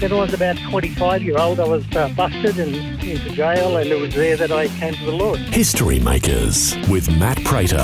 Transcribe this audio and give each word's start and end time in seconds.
When 0.00 0.12
I 0.12 0.16
was 0.16 0.34
about 0.34 0.58
25 0.58 1.22
year 1.22 1.38
old, 1.38 1.60
I 1.60 1.68
was 1.68 1.84
uh, 1.94 2.08
busted 2.10 2.58
and 2.58 2.74
into 3.02 3.30
jail, 3.30 3.76
and 3.76 3.88
it 3.88 3.98
was 3.98 4.12
there 4.12 4.36
that 4.36 4.50
I 4.50 4.66
came 4.66 4.92
to 4.94 5.04
the 5.04 5.12
Lord. 5.12 5.38
History 5.38 6.00
Makers 6.00 6.74
with 6.88 7.08
Matt 7.16 7.42
Prater. 7.44 7.78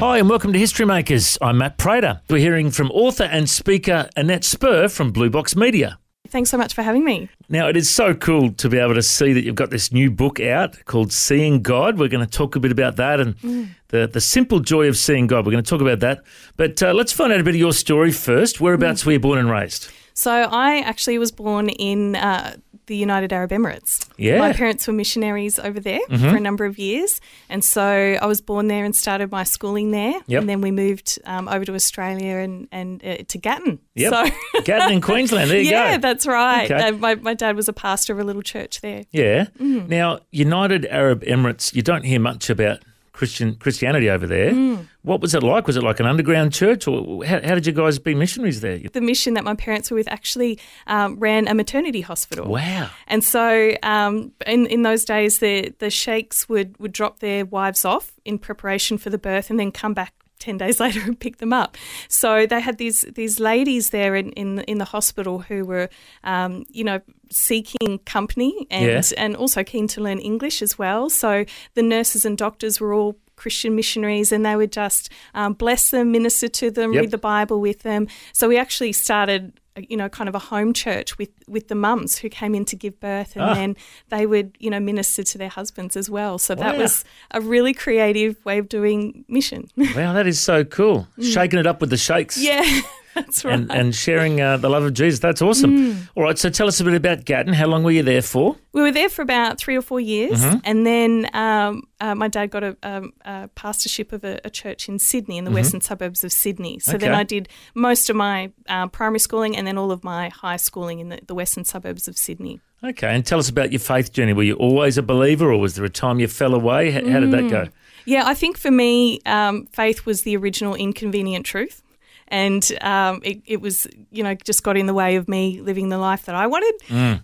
Hi, 0.00 0.18
and 0.18 0.30
welcome 0.30 0.54
to 0.54 0.58
History 0.58 0.86
Makers. 0.86 1.36
I'm 1.42 1.58
Matt 1.58 1.76
Prater. 1.76 2.22
We're 2.30 2.38
hearing 2.38 2.70
from 2.70 2.90
author 2.90 3.24
and 3.24 3.48
speaker 3.48 4.08
Annette 4.16 4.44
Spur 4.44 4.88
from 4.88 5.12
Blue 5.12 5.28
Box 5.28 5.54
Media. 5.54 5.98
Thanks 6.26 6.50
so 6.50 6.58
much 6.58 6.74
for 6.74 6.82
having 6.82 7.04
me. 7.04 7.28
Now, 7.48 7.68
it 7.68 7.76
is 7.76 7.88
so 7.88 8.14
cool 8.14 8.52
to 8.52 8.68
be 8.68 8.78
able 8.78 8.94
to 8.94 9.02
see 9.02 9.32
that 9.32 9.44
you've 9.44 9.54
got 9.54 9.70
this 9.70 9.92
new 9.92 10.10
book 10.10 10.40
out 10.40 10.84
called 10.84 11.12
Seeing 11.12 11.62
God. 11.62 11.98
We're 11.98 12.08
going 12.08 12.24
to 12.24 12.30
talk 12.30 12.56
a 12.56 12.60
bit 12.60 12.72
about 12.72 12.96
that 12.96 13.20
and 13.20 13.74
the, 13.88 14.06
the 14.06 14.20
simple 14.20 14.60
joy 14.60 14.88
of 14.88 14.96
seeing 14.96 15.26
God. 15.26 15.46
We're 15.46 15.52
going 15.52 15.64
to 15.64 15.70
talk 15.70 15.80
about 15.80 16.00
that. 16.00 16.22
But 16.56 16.82
uh, 16.82 16.92
let's 16.92 17.12
find 17.12 17.32
out 17.32 17.40
a 17.40 17.44
bit 17.44 17.54
of 17.54 17.60
your 17.60 17.72
story 17.72 18.12
first. 18.12 18.60
Whereabouts 18.60 19.06
were 19.06 19.12
you 19.12 19.20
born 19.20 19.38
and 19.38 19.50
raised? 19.50 19.90
So, 20.14 20.32
I 20.32 20.80
actually 20.80 21.18
was 21.18 21.30
born 21.30 21.68
in 21.68 22.16
uh, 22.16 22.56
the 22.86 22.96
United 22.96 23.32
Arab 23.32 23.50
Emirates. 23.50 24.06
Yeah. 24.16 24.38
My 24.38 24.52
parents 24.52 24.86
were 24.86 24.92
missionaries 24.92 25.58
over 25.58 25.80
there 25.80 26.00
Mm-hmm. 26.08 26.30
for 26.30 26.36
a 26.36 26.40
number 26.40 26.64
of 26.64 26.78
years. 26.78 27.20
And 27.48 27.64
so 27.64 27.82
I 28.20 28.24
was 28.26 28.40
born 28.40 28.68
there 28.68 28.84
and 28.84 28.94
started 28.94 29.30
my 29.32 29.42
schooling 29.44 29.90
there. 29.90 30.14
Yep. 30.26 30.40
And 30.40 30.48
then 30.48 30.60
we 30.60 30.70
moved 30.70 31.18
um, 31.24 31.48
over 31.48 31.64
to 31.64 31.74
Australia 31.74 32.36
and, 32.36 32.68
and 32.70 33.04
uh, 33.04 33.16
to 33.28 33.38
Gatton. 33.38 33.78
Yep. 33.94 34.12
So, 34.12 34.60
Gatton 34.64 34.92
in 34.92 35.00
Queensland. 35.00 35.50
There 35.50 35.60
you 35.60 35.70
yeah, 35.70 35.96
go. 35.96 36.00
that's 36.02 36.26
right. 36.26 36.70
Okay. 36.70 36.88
Uh, 36.88 36.92
my, 36.92 37.14
my 37.16 37.34
dad 37.34 37.56
was 37.56 37.68
a 37.68 37.72
pastor 37.72 38.12
of 38.12 38.20
a 38.20 38.24
little 38.24 38.42
church 38.42 38.80
there. 38.82 39.04
Yeah. 39.10 39.46
Mm. 39.60 39.88
Now, 39.88 40.20
United 40.30 40.86
Arab 40.86 41.22
Emirates, 41.24 41.74
you 41.74 41.82
don't 41.82 42.04
hear 42.04 42.20
much 42.20 42.48
about 42.50 42.80
Christian 43.12 43.54
Christianity 43.56 44.10
over 44.10 44.26
there. 44.26 44.52
Mm. 44.52 44.86
What 45.06 45.20
was 45.20 45.34
it 45.36 45.42
like? 45.44 45.68
Was 45.68 45.76
it 45.76 45.84
like 45.84 46.00
an 46.00 46.06
underground 46.06 46.52
church, 46.52 46.88
or 46.88 47.24
how, 47.24 47.40
how 47.40 47.54
did 47.54 47.64
you 47.64 47.72
guys 47.72 48.00
be 48.00 48.12
missionaries 48.12 48.60
there? 48.60 48.78
The 48.92 49.00
mission 49.00 49.34
that 49.34 49.44
my 49.44 49.54
parents 49.54 49.88
were 49.88 49.94
with 49.94 50.08
actually 50.08 50.58
um, 50.88 51.16
ran 51.20 51.46
a 51.46 51.54
maternity 51.54 52.00
hospital. 52.00 52.50
Wow. 52.50 52.90
And 53.06 53.22
so, 53.22 53.76
um, 53.84 54.32
in 54.48 54.66
in 54.66 54.82
those 54.82 55.04
days, 55.04 55.38
the 55.38 55.72
the 55.78 55.90
sheikhs 55.90 56.48
would 56.48 56.76
would 56.80 56.90
drop 56.92 57.20
their 57.20 57.44
wives 57.46 57.84
off 57.84 58.12
in 58.24 58.36
preparation 58.36 58.98
for 58.98 59.10
the 59.10 59.18
birth, 59.18 59.48
and 59.48 59.60
then 59.60 59.70
come 59.72 59.94
back. 59.94 60.12
10 60.38 60.58
days 60.58 60.78
later 60.84 61.00
and 61.00 61.18
pick 61.18 61.38
them 61.38 61.50
up. 61.54 61.78
So 62.08 62.44
they 62.46 62.60
had 62.60 62.76
these 62.76 63.00
these 63.14 63.40
ladies 63.40 63.88
there 63.88 64.14
in, 64.14 64.32
in, 64.32 64.58
in 64.68 64.76
the 64.76 64.84
hospital 64.84 65.38
who 65.38 65.64
were, 65.64 65.88
um, 66.24 66.66
you 66.68 66.84
know, 66.84 67.00
seeking 67.30 68.00
company 68.04 68.66
and, 68.70 68.84
Yeah. 68.86 69.02
and 69.16 69.34
also 69.34 69.64
keen 69.64 69.88
to 69.88 70.02
learn 70.02 70.18
English 70.18 70.60
as 70.60 70.78
well. 70.78 71.08
So 71.08 71.46
the 71.72 71.82
nurses 71.82 72.26
and 72.26 72.36
doctors 72.36 72.80
were 72.82 72.92
all 72.92 73.16
Christian 73.36 73.74
missionaries 73.76 74.32
and 74.32 74.44
they 74.44 74.56
would 74.56 74.72
just 74.72 75.10
um, 75.34 75.52
bless 75.52 75.90
them, 75.90 76.10
minister 76.10 76.48
to 76.48 76.70
them, 76.70 76.92
Yep. 76.92 77.00
read 77.00 77.10
the 77.10 77.18
Bible 77.18 77.60
with 77.60 77.80
them. 77.82 78.08
So 78.32 78.48
we 78.48 78.58
actually 78.58 78.92
started 78.92 79.52
you 79.90 79.94
know, 79.98 80.08
kind 80.08 80.26
of 80.26 80.34
a 80.34 80.38
home 80.38 80.72
church 80.72 81.18
with, 81.18 81.28
with 81.46 81.68
the 81.68 81.74
mums 81.74 82.16
who 82.16 82.30
came 82.30 82.54
in 82.54 82.64
to 82.64 82.74
give 82.74 82.98
birth 82.98 83.36
and 83.36 83.44
Ah. 83.44 83.52
then 83.52 83.76
they 84.08 84.24
would, 84.24 84.56
you 84.58 84.70
know, 84.70 84.80
minister 84.80 85.22
to 85.22 85.36
their 85.36 85.50
husbands 85.50 85.98
as 85.98 86.08
well. 86.08 86.38
So 86.38 86.54
that 86.54 86.76
Wow. 86.76 86.80
was 86.80 87.04
a 87.32 87.42
really 87.42 87.74
creative 87.74 88.42
way 88.46 88.56
of 88.56 88.70
doing 88.70 89.26
mission. 89.28 89.68
Wow, 89.94 90.14
that 90.14 90.26
is 90.26 90.40
so 90.40 90.64
cool. 90.64 91.06
Shaking 91.20 91.58
it 91.58 91.66
up 91.66 91.82
with 91.82 91.90
the 91.90 91.98
shakes. 91.98 92.38
Mm. 92.38 92.42
yeah, 92.44 92.80
that's 93.16 93.44
right. 93.44 93.54
And, 93.54 93.70
and 93.72 93.94
sharing 93.94 94.40
uh, 94.40 94.56
the 94.58 94.68
love 94.68 94.84
of 94.84 94.94
Jesus. 94.94 95.18
That's 95.20 95.42
awesome. 95.42 96.08
All 96.14 96.22
right, 96.22 96.38
so 96.38 96.48
tell 96.50 96.68
us 96.68 96.78
a 96.80 96.84
bit 96.84 96.94
about 96.94 97.24
Gatton. 97.24 97.52
How 97.54 97.66
long 97.66 97.82
were 97.82 97.90
you 97.90 98.02
there 98.04 98.22
for? 98.22 98.56
we 98.72 98.82
were 98.82 98.92
there 98.92 99.08
for 99.08 99.22
about 99.22 99.58
three 99.58 99.74
or 99.74 99.80
four 99.82 99.98
years, 100.00 100.38
Mm-hmm. 100.44 100.58
and 100.64 100.86
then 100.86 101.30
um, 101.32 101.82
uh, 101.98 102.14
my 102.14 102.28
dad 102.28 102.50
got 102.50 102.62
a, 102.62 102.76
um, 102.82 103.12
a 103.24 103.48
pastorship 103.54 104.12
of 104.12 104.22
a, 104.22 104.38
a 104.44 104.50
church 104.50 104.86
in 104.88 104.98
Sydney, 104.98 105.38
in 105.38 105.44
the 105.44 105.50
western 105.50 105.80
suburbs 105.80 106.22
of 106.24 106.30
Sydney. 106.32 106.78
So 106.78 106.92
then 106.98 107.10
Mm-hmm. 107.10 107.18
I 107.20 107.24
did 107.24 107.48
most 107.74 108.10
of 108.10 108.16
my 108.16 108.52
uh, 108.68 108.86
primary 108.88 109.18
schooling 109.18 109.56
and 109.56 109.66
then 109.66 109.78
all 109.78 109.90
of 109.92 110.04
my 110.04 110.28
high 110.28 110.56
schooling 110.56 110.98
in 111.00 111.08
the, 111.08 111.20
the 111.26 111.34
western 111.34 111.64
suburbs 111.64 112.06
of 112.06 112.18
Sydney. 112.18 112.60
Okay, 112.84 113.08
and 113.08 113.24
tell 113.24 113.38
us 113.38 113.48
about 113.48 113.72
your 113.72 113.80
faith 113.80 114.12
journey. 114.12 114.34
Were 114.34 114.42
you 114.42 114.54
always 114.56 114.98
a 114.98 115.02
believer, 115.02 115.50
or 115.50 115.58
was 115.58 115.74
there 115.76 115.84
a 115.86 115.90
time 115.90 116.20
you 116.20 116.28
fell 116.28 116.54
away? 116.54 116.90
How, 116.90 117.00
how 117.08 117.20
did 117.20 117.30
that 117.30 117.48
go? 117.48 117.68
Yeah, 118.04 118.24
I 118.26 118.34
think 118.34 118.58
for 118.58 118.70
me, 118.70 119.20
um, 119.24 119.66
faith 119.72 120.04
was 120.04 120.22
the 120.22 120.36
original 120.36 120.74
inconvenient 120.74 121.46
truth. 121.46 121.82
And 122.28 122.64
um, 122.80 123.20
it, 123.24 123.42
it 123.46 123.60
was, 123.60 123.86
you 124.10 124.22
know, 124.22 124.34
just 124.34 124.62
got 124.62 124.76
in 124.76 124.86
the 124.86 124.94
way 124.94 125.16
of 125.16 125.28
me 125.28 125.60
living 125.60 125.88
the 125.90 125.98
life 125.98 126.24
that 126.26 126.34
I 126.34 126.46
wanted. 126.46 126.74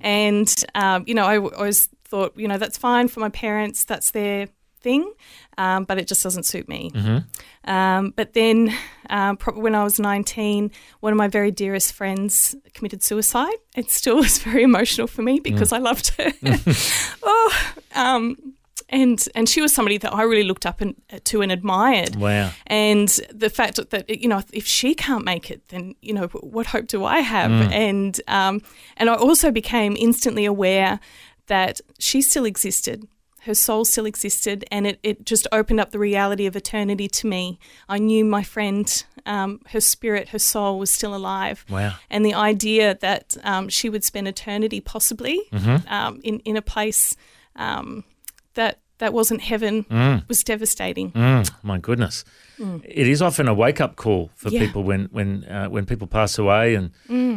And, 0.01 0.65
um, 0.75 1.05
you 1.07 1.15
know, 1.15 1.27
I 1.27 1.35
w- 1.37 1.55
always 1.57 1.89
thought, 2.05 2.35
you 2.37 2.47
know, 2.49 2.59
that's 2.59 2.79
fine 2.79 3.09
for 3.09 3.21
my 3.21 3.29
parents, 3.31 3.85
that's 3.85 4.11
their 4.13 4.49
thing, 4.81 5.13
um, 5.59 5.85
but 5.85 5.99
it 5.99 6.07
just 6.09 6.23
doesn't 6.23 6.45
suit 6.45 6.69
me. 6.69 6.91
Um, 7.65 8.13
but 8.17 8.33
then, 8.33 8.75
um, 9.11 9.37
pro- 9.37 9.59
when 9.59 9.75
I 9.75 9.85
was 9.85 10.01
19, 10.01 10.71
one 11.01 11.13
of 11.13 11.17
my 11.17 11.29
very 11.29 11.51
dearest 11.53 11.93
friends 11.93 12.57
committed 12.75 13.03
suicide. 13.03 13.55
It 13.77 13.91
still 13.91 14.17
was 14.25 14.39
very 14.39 14.63
emotional 14.65 15.07
for 15.07 15.23
me 15.23 15.39
because 15.41 15.73
I 15.73 15.79
loved 15.79 16.09
her. 16.19 16.33
oh, 17.23 17.73
um, 17.95 18.55
and 18.92 19.26
and 19.34 19.48
she 19.48 19.60
was 19.60 19.75
somebody 19.75 19.98
that 19.98 20.14
I 20.14 20.22
really 20.22 20.44
looked 20.44 20.66
up 20.66 20.80
and, 20.80 20.94
to 21.25 21.41
and 21.41 21.50
admired. 21.50 22.16
Wow. 22.16 22.50
And 22.66 23.08
the 23.32 23.50
fact 23.50 23.80
that 23.91 24.08
you 24.22 24.28
know 24.28 24.42
if 24.53 24.66
she 24.66 24.94
can't 24.94 25.25
make 25.25 25.50
it, 25.50 25.69
then 25.69 25.94
you 26.03 26.12
know 26.12 26.26
what 26.28 26.66
hope 26.66 26.86
do 26.86 27.04
I 27.04 27.20
have? 27.20 27.50
And 27.50 28.20
um, 28.28 28.62
and 28.98 29.08
I 29.08 29.14
also 29.14 29.50
became 29.50 29.97
instantly 29.98 30.44
aware 30.44 31.00
that 31.47 31.80
she 31.98 32.22
still 32.22 32.44
existed. 32.44 33.08
Her 33.41 33.54
soul 33.54 33.84
still 33.84 34.06
existed, 34.06 34.64
and 34.70 34.86
it, 34.86 35.00
it 35.03 35.26
just 35.26 35.48
opened 35.50 35.80
up 35.80 35.91
the 35.91 35.98
reality 35.98 36.47
of 36.47 36.54
eternity 36.54 37.09
to 37.09 37.26
me. 37.26 37.59
I 37.88 37.98
knew 37.98 38.24
my 38.24 38.44
friend, 38.44 39.04
um, 39.26 39.60
her 39.70 39.80
spirit, 39.80 40.28
her 40.28 40.38
soul 40.38 40.78
was 40.78 40.92
still 40.92 41.12
alive. 41.12 41.64
Wow. 41.69 41.94
And 42.09 42.24
the 42.24 42.34
idea 42.34 42.97
that 43.00 43.36
um, 43.42 43.69
she 43.69 43.88
would 43.88 44.04
spend 44.04 44.28
eternity 44.28 44.80
possibly 44.80 45.41
um, 45.88 46.20
in, 46.22 46.38
in 46.44 46.56
a 46.56 46.62
place 46.62 47.16
um, 47.56 48.04
that 48.54 48.78
that 49.03 49.13
wasn't 49.13 49.41
heaven 49.41 49.85
was 50.29 50.43
devastating. 50.45 51.11
Mm, 51.13 51.51
my 51.63 51.79
goodness. 51.79 52.25
It 52.85 53.09
is 53.09 53.21
often 53.21 53.49
a 53.49 53.55
wake 53.55 53.81
up 53.81 53.97
call 53.97 54.31
for 54.37 54.49
Yeah. 54.51 54.61
people 54.65 54.83
when 54.85 55.09
when 55.11 55.45
uh, 55.45 55.67
when 55.75 55.85
people 55.87 56.07
pass 56.07 56.39
away, 56.39 56.77
and 56.77 56.91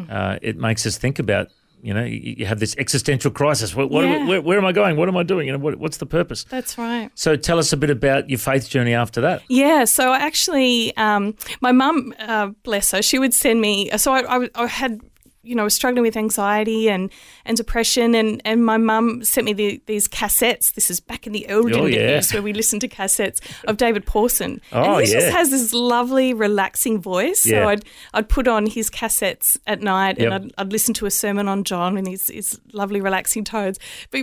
uh, 0.10 0.38
it 0.42 0.56
makes 0.58 0.86
us 0.86 0.98
think 0.98 1.20
about. 1.20 1.48
You 1.88 1.94
know, 1.94 2.04
you, 2.04 2.36
you 2.40 2.46
have 2.48 2.60
this 2.60 2.76
existential 2.80 3.30
crisis. 3.30 3.76
What, 3.76 3.92
what, 3.92 4.04
Yeah. 4.06 4.26
where, 4.28 4.42
where 4.42 4.58
am 4.58 4.66
I 4.66 4.72
going? 4.72 4.98
What 4.98 5.08
am 5.08 5.18
I 5.18 5.24
doing? 5.24 5.46
You 5.48 5.54
know, 5.54 5.60
what, 5.66 5.76
what's 5.76 5.98
the 5.98 6.08
purpose? 6.08 6.44
That's 6.50 6.80
right. 6.80 7.12
So, 7.14 7.36
tell 7.36 7.60
us 7.60 7.72
a 7.74 7.78
bit 7.78 7.92
about 7.92 8.28
your 8.28 8.40
faith 8.40 8.68
journey 8.70 8.96
after 8.96 9.22
that. 9.22 9.44
Yeah, 9.50 9.86
so 9.86 10.12
I 10.12 10.18
actually, 10.18 10.98
um, 10.98 11.36
my 11.62 11.72
mum, 11.72 12.12
uh, 12.18 12.48
bless 12.64 12.90
her, 12.92 13.04
she 13.04 13.20
would 13.20 13.36
send 13.36 13.62
me. 13.62 13.92
So 13.98 14.14
I, 14.14 14.22
I, 14.36 14.50
I 14.56 14.66
had, 14.66 15.00
you 15.46 15.56
know, 15.56 15.64
was 15.64 15.74
struggling 15.76 16.02
with 16.04 16.18
anxiety 16.18 16.90
and, 16.90 17.12
and 17.46 17.56
depression, 17.56 18.16
and, 18.16 18.42
and 18.46 18.66
my 18.66 18.78
mum 18.78 19.24
sent 19.24 19.46
me 19.46 19.54
the, 19.54 19.82
these 19.86 20.08
cassettes. 20.08 20.74
This 20.74 20.90
is 20.92 21.00
back 21.00 21.28
in 21.28 21.34
the 21.34 21.46
olden 21.50 21.80
Oh, 21.80 21.86
yeah. 21.86 21.98
days 22.08 22.34
where 22.34 22.42
we 22.42 22.52
listened 22.54 22.82
to 22.82 22.88
cassettes 22.88 23.40
of 23.68 23.78
David 23.78 24.06
Pawson. 24.06 24.60
Oh, 24.74 24.96
and 24.96 25.06
he 25.06 25.14
yeah. 25.14 25.20
just 25.22 25.32
has 25.32 25.50
this 25.52 25.74
lovely, 25.74 26.34
relaxing 26.34 27.00
voice. 27.00 27.46
Yeah. 27.46 27.64
So 27.64 27.70
I'd 27.70 27.86
I'd 28.14 28.30
put 28.30 28.48
on 28.48 28.66
his 28.66 28.90
cassettes 28.90 29.58
at 29.68 29.82
night, 29.82 30.18
Yep. 30.20 30.26
and 30.32 30.34
I'd, 30.34 30.54
I'd 30.68 30.72
listen 30.72 30.94
to 30.96 31.06
a 31.06 31.12
sermon 31.12 31.48
on 31.48 31.64
John 31.64 31.98
and 31.98 32.08
his 32.08 32.28
his 32.28 32.60
lovely, 32.74 33.02
relaxing 33.02 33.44
tones. 33.44 33.80
But 34.12 34.22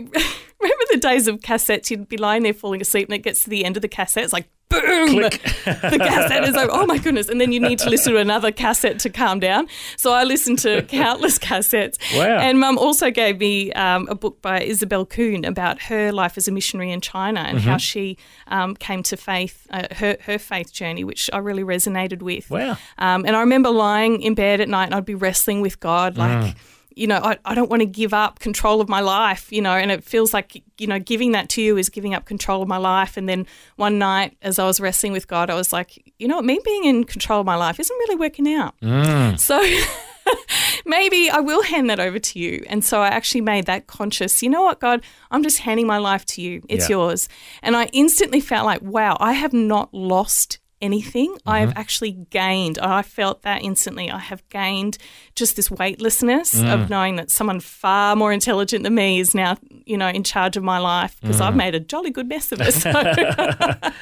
remember 0.63 0.85
the 0.91 0.99
days 0.99 1.29
of 1.29 1.41
cassettes? 1.41 1.91
You'd 1.91 2.09
be 2.09 2.17
lying 2.17 2.43
there 2.43 2.55
falling 2.55 2.81
asleep, 2.81 3.09
and 3.09 3.15
it 3.15 3.19
gets 3.23 3.45
to 3.45 3.51
the 3.51 3.65
end 3.65 3.77
of 3.77 3.83
the 3.83 3.89
cassette, 3.89 4.25
it's 4.25 4.33
like 4.33 4.49
boom, 4.69 5.17
the 5.17 5.99
cassette 6.03 6.45
is 6.45 6.55
like, 6.55 6.71
oh 6.73 6.87
my 6.87 6.97
goodness. 6.97 7.29
And 7.29 7.39
then 7.39 7.53
you 7.53 7.61
need 7.61 7.79
to 7.81 7.91
listen 7.91 8.15
to 8.15 8.19
another 8.19 8.51
cassette 8.51 8.99
to 9.01 9.11
calm 9.11 9.39
down. 9.39 9.69
So 9.99 10.15
I 10.15 10.25
listened 10.25 10.61
to 10.61 10.81
countless 10.89 11.39
cassettes. 11.39 11.99
Wow. 12.17 12.39
And 12.39 12.59
mum 12.59 12.79
also 12.79 13.11
gave 13.11 13.39
me 13.39 13.71
um, 13.75 14.09
a 14.09 14.15
book 14.15 14.41
by 14.41 14.61
Isobel 14.61 15.05
Kuhn 15.11 15.45
about 15.45 15.83
her 15.83 16.11
life 16.11 16.39
as 16.39 16.49
a 16.49 16.53
missionary 16.53 16.91
in 16.91 17.03
China 17.03 17.41
and 17.41 17.59
Mm-hmm. 17.59 17.69
how 17.69 17.77
she 17.77 18.17
um, 18.49 18.75
came 18.75 19.03
to 19.03 19.17
faith, 19.19 19.67
uh, 19.69 19.89
her, 19.97 20.17
her 20.23 20.39
faith 20.39 20.73
journey, 20.73 21.05
which 21.05 21.29
I 21.35 21.39
really 21.39 21.65
resonated 21.65 22.23
with. 22.23 22.49
Wow. 22.49 22.79
Um, 22.97 23.27
and 23.27 23.37
I 23.37 23.41
remember 23.41 23.69
lying 23.69 24.23
in 24.23 24.35
bed 24.35 24.63
at 24.63 24.71
night 24.71 24.85
and 24.87 24.95
I'd 24.95 25.05
be 25.05 25.15
wrestling 25.15 25.61
with 25.61 25.81
God, 25.81 26.17
like, 26.17 26.33
Mm. 26.33 26.57
You 26.97 27.07
know, 27.07 27.19
I, 27.23 27.39
I 27.45 27.55
don't 27.55 27.71
want 27.71 27.81
to 27.81 27.87
give 27.87 28.13
up 28.15 28.39
control 28.39 28.81
of 28.81 28.89
my 28.89 29.01
life, 29.01 29.51
you 29.53 29.61
know, 29.63 29.73
and 29.73 29.91
it 29.91 30.05
feels 30.05 30.33
like, 30.35 30.63
you 30.79 30.87
know, 30.87 30.99
giving 30.99 31.33
that 31.33 31.49
to 31.51 31.63
you 31.63 31.77
is 31.77 31.89
giving 31.89 32.15
up 32.15 32.25
control 32.25 32.63
of 32.63 32.69
my 32.69 32.77
life. 32.79 33.17
And 33.17 33.29
then 33.29 33.47
one 33.77 33.99
night, 33.99 34.37
as 34.43 34.59
I 34.59 34.67
was 34.67 34.81
wrestling 34.81 35.13
with 35.13 35.29
God, 35.29 35.51
I 35.51 35.55
was 35.55 35.73
like, 35.73 36.13
you 36.19 36.27
know 36.29 36.37
what, 36.37 36.45
me 36.45 36.61
being 36.65 36.85
in 36.85 37.05
control 37.05 37.41
of 37.41 37.47
my 37.47 37.57
life 37.57 37.79
isn't 37.81 37.97
really 37.97 38.17
working 38.17 38.53
out. 38.53 38.75
Mm. 38.81 39.39
So 39.39 39.61
maybe 40.87 41.31
I 41.31 41.41
will 41.41 41.63
hand 41.63 41.91
that 41.91 42.01
over 42.01 42.19
to 42.19 42.39
you. 42.39 42.65
And 42.69 42.85
so 42.85 43.01
I 43.01 43.09
actually 43.09 43.41
made 43.41 43.67
that 43.67 43.87
conscious, 43.87 44.43
you 44.43 44.49
know 44.51 44.63
what, 44.63 44.81
God, 44.81 45.03
I'm 45.31 45.43
just 45.43 45.59
handing 45.59 45.87
my 45.87 45.99
life 45.99 46.25
to 46.27 46.43
you. 46.43 46.63
It's 46.69 46.89
Yeah. 46.89 46.97
yours. 46.97 47.29
And 47.63 47.77
I 47.77 47.87
instantly 47.93 48.41
felt 48.41 48.67
like, 48.67 48.83
wow, 48.83 49.17
I 49.21 49.33
have 49.33 49.53
not 49.53 49.93
lost 49.93 50.59
anything. 50.83 51.35
I 51.47 51.61
Mm-hmm. 51.61 51.69
have 51.69 51.79
actually 51.79 52.13
gained. 52.31 52.79
I 52.79 53.03
felt 53.03 53.43
that 53.43 53.63
instantly. 53.63 54.11
I 54.11 54.19
have 54.19 54.43
gained 54.51 54.99
just 55.35 55.57
this 55.57 55.71
weightlessness 55.71 56.55
Mm. 56.55 56.75
of 56.75 56.91
knowing 56.91 57.17
that 57.17 57.31
someone 57.31 57.61
far 57.61 58.15
more 58.17 58.33
intelligent 58.33 58.83
than 58.85 58.95
me 58.95 59.21
is 59.21 59.35
now, 59.35 59.57
you 59.87 59.97
know, 59.97 60.09
in 60.09 60.23
charge 60.25 60.57
of 60.59 60.63
my 60.63 60.79
life 60.79 61.17
because 61.21 61.41
Mm. 61.41 61.47
I've 61.47 61.57
made 61.57 61.75
a 61.75 61.81
jolly 61.81 62.11
good 62.11 62.29
mess 62.29 62.53
of 62.53 62.61
it. 62.61 62.73
So, 62.75 62.91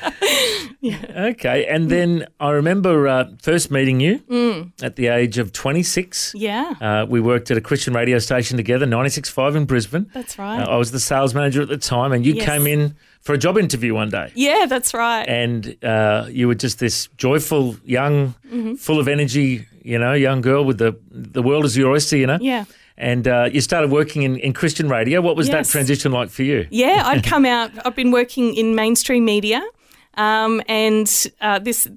Okay. 1.30 1.66
And 1.66 1.90
then 1.90 2.26
I 2.40 2.50
remember 2.50 3.06
uh, 3.08 3.24
first 3.42 3.70
meeting 3.70 4.00
you 4.00 4.20
at 4.82 4.96
the 4.96 5.08
age 5.08 5.38
of 5.38 5.52
26. 5.52 6.32
Mm. 6.34 6.40
yeah, 6.40 6.74
Uh, 6.80 7.06
we 7.06 7.20
worked 7.20 7.50
at 7.50 7.56
a 7.56 7.60
Christian 7.60 7.94
radio 7.94 8.18
station 8.18 8.56
together, 8.56 8.86
96.5 8.86 9.56
in 9.56 9.64
Brisbane. 9.66 10.06
that's 10.14 10.38
right. 10.38 10.60
Uh, 10.62 10.70
I 10.70 10.76
was 10.76 10.90
the 10.92 11.00
sales 11.00 11.34
manager 11.34 11.62
at 11.62 11.68
the 11.68 11.76
time, 11.76 12.12
and 12.12 12.24
you 12.24 12.34
Yes. 12.34 12.46
came 12.46 12.66
in 12.66 12.94
for 13.20 13.34
a 13.34 13.38
job 13.38 13.56
interview 13.58 13.94
one 13.94 14.08
day. 14.10 14.32
yeah, 14.34 14.66
that's 14.66 14.92
right. 14.94 15.24
And 15.28 15.76
uh, 15.84 16.26
you 16.30 16.48
were 16.48 16.54
just 16.54 16.78
this 16.78 17.08
joyful, 17.16 17.76
young, 17.84 18.34
Mm-hmm. 18.50 18.74
full 18.74 18.98
of 18.98 19.06
energy, 19.08 19.66
you 19.82 19.98
know, 19.98 20.12
young 20.12 20.40
girl 20.40 20.64
with 20.64 20.78
the 20.78 20.92
the 21.10 21.42
world 21.42 21.64
as 21.64 21.76
your 21.76 21.90
oyster, 21.92 22.16
you 22.16 22.26
know. 22.26 22.38
yeah. 22.40 22.64
And 22.96 23.26
uh, 23.26 23.48
you 23.50 23.60
started 23.62 23.90
working 23.90 24.22
in, 24.24 24.36
in 24.36 24.52
Christian 24.52 24.88
radio. 24.90 25.20
What 25.22 25.34
was 25.36 25.48
that 25.48 25.64
transition 25.66 26.12
like 26.12 26.28
for 26.30 26.42
you? 26.42 26.66
Yeah, 26.70 27.02
I'd 27.10 27.24
come 27.24 27.46
out. 27.46 27.70
I've 27.86 27.94
been 27.96 28.10
working 28.10 28.54
in 28.54 28.74
mainstream 28.74 29.24
media, 29.24 29.62
um, 30.18 30.60
and 30.68 31.08
uh, 31.40 31.58
this 31.60 31.88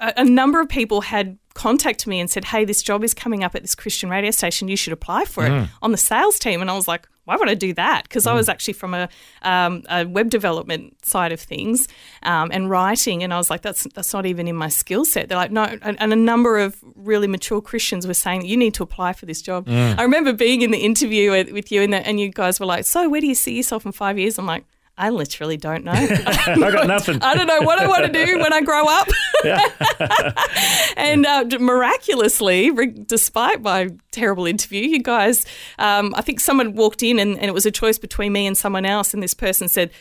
a, 0.00 0.12
a 0.18 0.24
number 0.24 0.60
of 0.60 0.68
people 0.68 1.00
had 1.00 1.38
contacted 1.54 2.06
me 2.06 2.20
and 2.20 2.30
said, 2.30 2.44
"Hey, 2.44 2.64
this 2.64 2.82
job 2.82 3.02
is 3.02 3.14
coming 3.14 3.42
up 3.42 3.54
at 3.54 3.62
this 3.62 3.74
Christian 3.74 4.08
radio 4.10 4.30
station. 4.30 4.68
You 4.68 4.76
should 4.76 4.92
apply 4.92 5.24
for 5.24 5.44
it 5.46 5.68
on 5.82 5.90
the 5.90 5.98
sales 5.98 6.38
team." 6.38 6.60
And 6.60 6.70
I 6.70 6.74
was 6.74 6.86
like, 6.86 7.08
"Why 7.24 7.36
would 7.36 7.48
I 7.48 7.54
do 7.54 7.72
that?" 7.74 8.04
Because 8.04 8.26
I 8.26 8.34
was 8.34 8.48
actually 8.48 8.74
from 8.74 8.94
a, 8.94 9.08
um, 9.42 9.82
a 9.88 10.04
web 10.04 10.30
development 10.30 11.04
side 11.04 11.32
of 11.32 11.40
things 11.40 11.88
um, 12.22 12.50
and 12.52 12.68
writing, 12.70 13.22
and 13.22 13.32
I 13.32 13.38
was 13.38 13.50
like, 13.50 13.62
"That's 13.62 13.86
that's 13.94 14.12
not 14.12 14.26
even 14.26 14.48
in 14.48 14.56
my 14.56 14.68
skill 14.68 15.04
set." 15.04 15.28
They're 15.28 15.38
like, 15.38 15.50
"No," 15.52 15.64
and, 15.82 16.00
and 16.00 16.12
a 16.12 16.16
number 16.16 16.58
of 16.58 16.76
really 16.96 17.26
mature 17.28 17.60
Christians 17.60 18.06
were 18.06 18.14
saying, 18.14 18.44
"You 18.46 18.56
need 18.56 18.74
to 18.74 18.82
apply 18.82 19.12
for 19.12 19.26
this 19.26 19.42
job." 19.42 19.68
I 19.98 20.02
remember 20.02 20.32
being 20.32 20.62
in 20.62 20.70
the 20.70 20.78
interview 20.78 21.30
with, 21.30 21.52
with 21.52 21.70
you, 21.72 21.82
and, 21.82 21.92
the, 21.92 22.06
and 22.06 22.18
you 22.20 22.30
guys 22.30 22.58
were 22.60 22.66
like, 22.66 22.84
"So, 22.84 23.08
where 23.08 23.20
do 23.20 23.26
you 23.26 23.34
see 23.34 23.56
yourself 23.56 23.86
in 23.86 23.92
five 23.92 24.18
years?" 24.18 24.38
I'm 24.38 24.46
like. 24.46 24.64
I 25.02 25.10
literally 25.10 25.56
don't 25.56 25.84
know. 25.84 25.90
I 25.96 26.54
got 26.70 26.86
nothing. 26.96 27.20
I 27.22 27.34
don't 27.34 27.48
know 27.48 27.62
what 27.62 27.80
I 27.80 27.88
want 27.88 28.06
to 28.06 28.24
do 28.24 28.38
when 28.38 28.52
I 28.52 28.60
grow 28.60 28.86
up. 28.86 29.08
and 30.96 31.26
uh, 31.26 31.44
miraculously, 31.58 32.70
re- 32.70 32.86
despite 32.86 33.62
my 33.62 33.88
terrible 34.12 34.46
interview, 34.46 34.82
you 34.82 35.02
guys, 35.02 35.44
um, 35.80 36.14
I 36.16 36.22
think 36.22 36.38
someone 36.38 36.74
walked 36.74 37.02
in 37.02 37.18
and, 37.18 37.36
and 37.36 37.46
it 37.46 37.52
was 37.52 37.66
a 37.66 37.72
choice 37.72 37.98
between 37.98 38.32
me 38.32 38.46
and 38.46 38.56
someone 38.56 38.86
else, 38.86 39.12
and 39.12 39.20
this 39.20 39.34
person 39.34 39.66
said, 39.66 39.90
"D- 39.90 39.94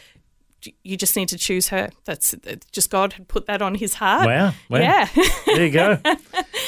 you 0.83 0.97
just 0.97 1.15
need 1.15 1.29
to 1.29 1.37
choose 1.37 1.69
her. 1.69 1.89
That's 2.05 2.35
just 2.71 2.89
God 2.89 3.13
had 3.13 3.27
put 3.27 3.45
that 3.47 3.61
on 3.61 3.75
his 3.75 3.95
heart. 3.95 4.25
Wow, 4.25 4.53
wow. 4.69 4.79
Yeah. 4.79 5.07
There 5.45 5.65
you 5.65 5.71
go. 5.71 5.97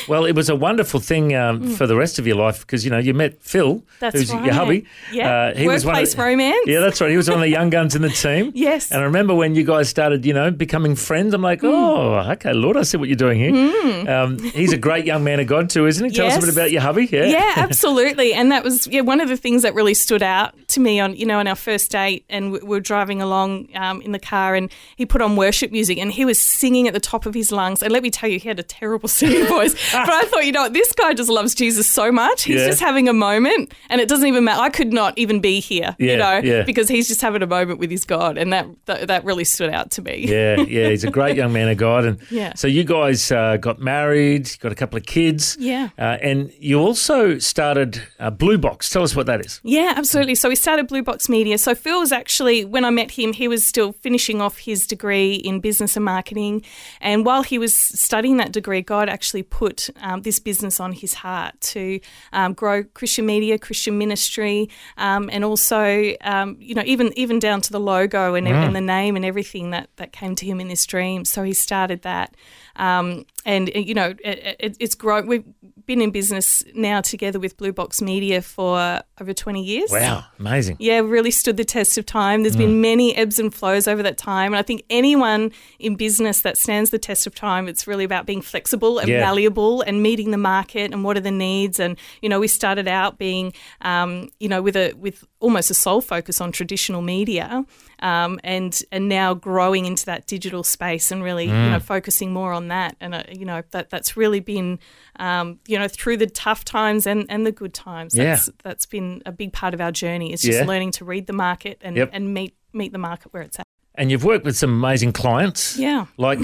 Well, 0.09 0.25
it 0.25 0.33
was 0.35 0.49
a 0.49 0.55
wonderful 0.55 0.99
thing 0.99 1.33
um, 1.33 1.75
for 1.75 1.87
the 1.87 1.95
rest 1.95 2.19
of 2.19 2.27
your 2.27 2.35
life 2.35 2.59
because 2.59 2.83
you 2.83 2.91
know 2.91 2.97
you 2.97 3.13
met 3.13 3.41
Phil, 3.41 3.75
Mm. 3.75 3.81
That's 3.99 4.15
who's 4.19 4.33
right. 4.33 4.43
your 4.43 4.53
hubby. 4.53 4.85
Yeah. 5.13 5.53
one 5.55 5.65
Workplace 5.67 6.13
of, 6.13 6.19
romance. 6.19 6.59
Yeah, 6.67 6.81
that's 6.81 6.99
right. 6.99 7.09
He 7.09 7.15
was 7.15 7.29
one 7.29 7.37
of 7.37 7.41
the 7.43 7.49
young 7.49 7.69
guns 7.69 7.95
in 7.95 8.01
the 8.01 8.09
team. 8.09 8.51
Yes. 8.63 8.91
And 8.91 8.99
I 8.99 9.05
remember 9.05 9.33
when 9.33 9.55
you 9.55 9.63
guys 9.63 9.87
started, 9.87 10.25
you 10.25 10.33
know, 10.33 10.51
becoming 10.51 10.95
friends. 10.95 11.33
I'm 11.33 11.41
like, 11.41 11.61
Mm. 11.61 11.71
oh, 11.71 12.31
okay, 12.33 12.51
Lord, 12.51 12.75
I 12.75 12.83
see 12.83 12.97
what 12.97 13.07
you're 13.07 13.15
doing 13.15 13.39
here. 13.39 14.09
Um, 14.09 14.39
he's 14.39 14.73
a 14.73 14.77
great 14.77 15.05
young 15.05 15.23
man 15.23 15.39
of 15.39 15.47
God 15.47 15.69
too, 15.69 15.87
isn't 15.87 16.03
he? 16.03 16.11
Tell 16.13 16.27
us 16.27 16.35
a 16.35 16.39
bit 16.41 16.49
about 16.49 16.71
your 16.71 16.81
hubby. 16.81 17.05
Yeah. 17.09 17.25
yeah, 17.27 17.53
absolutely. 17.57 18.33
And 18.33 18.51
that 18.51 18.63
was 18.65 18.87
yeah 18.87 19.01
one 19.01 19.21
of 19.21 19.29
the 19.29 19.37
things 19.37 19.61
that 19.61 19.73
really 19.73 19.93
stood 19.93 20.21
out 20.23 20.53
to 20.69 20.81
me 20.81 20.99
on 20.99 21.15
you 21.15 21.25
know 21.25 21.39
on 21.39 21.47
our 21.47 21.55
first 21.55 21.91
date, 21.91 22.25
and 22.29 22.51
we 22.51 22.59
were 22.59 22.81
driving 22.81 23.21
along 23.21 23.69
um, 23.75 23.82
in 24.01 24.11
the 24.11 24.19
car, 24.19 24.55
and 24.55 24.71
he 24.95 25.05
put 25.05 25.21
on 25.21 25.35
worship 25.35 25.71
music, 25.71 25.97
and 25.97 26.11
he 26.11 26.25
was 26.25 26.39
singing 26.39 26.87
at 26.87 26.93
the 26.93 26.99
top 26.99 27.25
of 27.25 27.33
his 27.33 27.51
lungs. 27.51 27.81
And 27.83 27.91
let 27.91 28.03
me 28.03 28.09
tell 28.09 28.29
you, 28.29 28.39
he 28.39 28.47
had 28.47 28.59
a 28.59 28.63
terrible 28.63 29.07
singing 29.19 29.45
voice. 29.47 29.73
But 29.91 30.09
I 30.09 30.23
thought, 30.25 30.45
you 30.45 30.51
know, 30.51 30.63
what, 30.63 30.73
this 30.73 30.91
guy 30.93 31.13
just 31.13 31.29
loves 31.29 31.53
Jesus 31.55 31.87
so 31.87 32.11
much. 32.11 32.43
He's 32.43 32.59
Yeah. 32.61 32.67
just 32.67 32.79
having 32.81 33.07
a 33.09 33.13
moment, 33.13 33.73
and 33.89 33.99
it 34.01 34.07
doesn't 34.07 34.27
even 34.27 34.43
matter. 34.43 34.61
I 34.61 34.69
could 34.69 34.93
not 34.93 35.17
even 35.17 35.39
be 35.39 35.59
here, 35.59 35.95
Yeah, 35.99 36.11
you 36.11 36.17
know, 36.17 36.37
yeah. 36.43 36.63
because 36.63 36.87
he's 36.87 37.07
just 37.07 37.21
having 37.21 37.41
a 37.41 37.47
moment 37.47 37.79
with 37.79 37.91
his 37.91 38.05
God, 38.05 38.37
and 38.37 38.51
that 38.53 38.67
that, 38.85 39.07
that 39.07 39.23
really 39.25 39.43
stood 39.43 39.69
out 39.69 39.91
to 39.91 40.01
me. 40.01 40.25
Yeah, 40.27 40.57
yeah, 40.61 40.89
he's 40.89 41.03
a 41.03 41.11
great 41.11 41.35
young 41.37 41.53
man 41.53 41.69
of 41.69 41.77
God, 41.77 42.05
and 42.05 42.19
Yeah. 42.31 42.53
so 42.55 42.67
you 42.67 42.83
guys 42.83 43.31
uh, 43.31 43.57
got 43.57 43.79
married, 43.79 44.49
got 44.59 44.71
a 44.71 44.75
couple 44.75 44.97
of 44.97 45.05
kids, 45.05 45.57
Yeah. 45.59 45.89
uh, 45.97 46.17
and 46.21 46.51
you 46.59 46.79
also 46.79 47.37
started 47.39 48.01
uh, 48.19 48.29
Blue 48.29 48.57
Box. 48.57 48.89
Tell 48.89 49.03
us 49.03 49.15
what 49.15 49.25
that 49.27 49.45
is. 49.45 49.59
Yeah, 49.63 49.93
absolutely. 49.95 50.35
So 50.35 50.49
we 50.49 50.55
started 50.55 50.87
Blue 50.87 51.03
Box 51.03 51.29
Media. 51.29 51.57
So 51.57 51.75
Phil 51.75 51.99
was 51.99 52.11
actually, 52.11 52.65
when 52.65 52.85
I 52.85 52.89
met 52.89 53.11
him, 53.11 53.33
he 53.33 53.47
was 53.47 53.65
still 53.73 53.91
finishing 53.91 54.39
off 54.39 54.59
his 54.59 54.85
degree 54.85 55.33
in 55.33 55.59
business 55.59 55.95
and 55.95 56.05
marketing. 56.05 56.63
And 57.01 57.25
while 57.25 57.41
he 57.41 57.57
was 57.57 57.73
studying 57.75 58.37
that 58.37 58.51
degree, 58.51 58.83
God 58.83 59.09
actually 59.09 59.41
put 59.41 59.89
um, 59.99 60.21
this 60.21 60.37
business 60.37 60.79
on 60.79 60.91
his 60.93 61.15
heart 61.15 61.59
to 61.73 61.99
um, 62.33 62.53
grow 62.53 62.83
Christian 62.83 63.25
media, 63.25 63.57
Christian 63.57 63.97
ministry, 63.97 64.69
um, 64.97 65.27
and 65.33 65.43
also, 65.43 66.13
um, 66.21 66.55
you 66.59 66.75
know, 66.75 66.83
even 66.85 67.11
even 67.17 67.39
down 67.39 67.61
to 67.61 67.71
the 67.71 67.79
logo 67.79 68.35
and, 68.35 68.47
and 68.47 68.75
the 68.75 68.81
name 68.81 69.15
and 69.15 69.25
everything 69.25 69.71
that 69.71 69.89
that 69.95 70.11
came 70.11 70.35
to 70.35 70.45
him 70.45 70.61
in 70.61 70.67
this 70.67 70.85
dream. 70.85 71.25
So 71.25 71.41
he 71.41 71.53
started 71.53 72.03
that. 72.03 72.35
Um, 72.75 73.25
and 73.45 73.71
you 73.73 73.95
know, 73.95 74.13
it, 74.23 74.57
it, 74.59 74.77
it's 74.79 74.95
grown. 74.95 75.25
We've 75.25 75.45
been 75.85 76.01
in 76.01 76.11
business 76.11 76.63
now 76.73 77.01
together 77.01 77.39
with 77.39 77.57
Blue 77.57 77.73
Box 77.73 78.01
Media 78.01 78.41
for 78.41 79.01
over 79.19 79.33
twenty 79.33 79.63
years. 79.63 79.91
Wow, 79.91 80.23
amazing. 80.39 80.77
Yeah, 80.79 80.99
really 80.99 81.31
stood 81.31 81.57
the 81.57 81.65
test 81.65 81.97
of 81.97 82.05
time. 82.05 82.43
There's 82.43 82.55
been 82.55 82.81
many 82.81 83.15
ebbs 83.15 83.39
and 83.39 83.53
flows 83.53 83.87
over 83.87 84.03
that 84.03 84.17
time. 84.17 84.53
And 84.53 84.57
I 84.57 84.61
think 84.61 84.83
anyone 84.89 85.51
in 85.79 85.95
business 85.95 86.41
that 86.41 86.57
stands 86.57 86.89
the 86.89 86.99
test 86.99 87.27
of 87.27 87.35
time, 87.35 87.67
it's 87.67 87.87
really 87.87 88.03
about 88.03 88.25
being 88.25 88.41
flexible 88.41 88.99
and 88.99 89.07
Yeah. 89.09 89.19
malleable 89.19 89.81
and 89.81 90.01
meeting 90.01 90.31
the 90.31 90.37
market 90.37 90.91
and 90.91 91.03
what 91.03 91.17
are 91.17 91.21
the 91.21 91.31
needs. 91.31 91.79
And, 91.79 91.97
you 92.21 92.29
know, 92.29 92.39
we 92.39 92.47
started 92.47 92.87
out 92.87 93.17
being, 93.17 93.53
um, 93.81 94.29
you 94.39 94.49
know, 94.49 94.61
with 94.61 94.75
a 94.75 94.93
with 94.93 95.23
almost 95.43 95.69
a 95.69 95.73
sole 95.73 96.01
focus 96.01 96.39
on 96.41 96.51
traditional 96.51 97.01
media 97.01 97.65
um, 97.99 98.39
and 98.43 98.81
and 98.91 99.09
now 99.09 99.33
growing 99.33 99.85
into 99.85 100.05
that 100.05 100.25
digital 100.25 100.63
space 100.63 101.11
and 101.11 101.21
really, 101.23 101.45
you 101.45 101.51
know, 101.73 101.79
focusing 101.79 102.31
more 102.33 102.53
on 102.53 102.69
that. 102.69 102.95
And, 103.01 103.13
uh, 103.13 103.23
you 103.31 103.45
know, 103.45 103.61
that 103.71 103.89
that's 103.89 104.15
really 104.17 104.39
been, 104.39 104.79
um, 105.19 105.59
you 105.67 105.77
know, 105.77 105.87
through 105.87 106.17
the 106.17 106.27
tough 106.27 106.63
times 106.65 107.05
and, 107.05 107.25
and 107.29 107.45
the 107.45 107.51
good 107.51 107.73
times. 107.73 108.15
Yeah. 108.15 108.23
That's, 108.35 108.49
that's 108.63 108.85
been 108.85 109.21
a 109.25 109.31
big 109.31 109.51
part 109.53 109.73
of 109.73 109.81
our 109.81 109.91
journey. 109.91 110.31
It's 110.33 110.41
just 110.41 110.59
Yeah. 110.59 110.65
learning 110.65 110.91
to 110.93 111.05
read 111.05 111.27
the 111.27 111.33
market 111.33 111.77
and, 111.81 111.97
Yep. 111.97 112.09
and 112.13 112.33
meet 112.33 112.55
meet 112.75 112.91
the 112.91 112.97
market 112.97 113.31
where 113.33 113.43
it's 113.43 113.59
at. 113.59 113.62
And 113.95 114.09
you've 114.09 114.23
worked 114.23 114.43
with 114.43 114.57
some 114.57 114.71
amazing 114.71 115.13
clients. 115.13 115.77
Yeah. 115.77 116.07
Like 116.17 116.39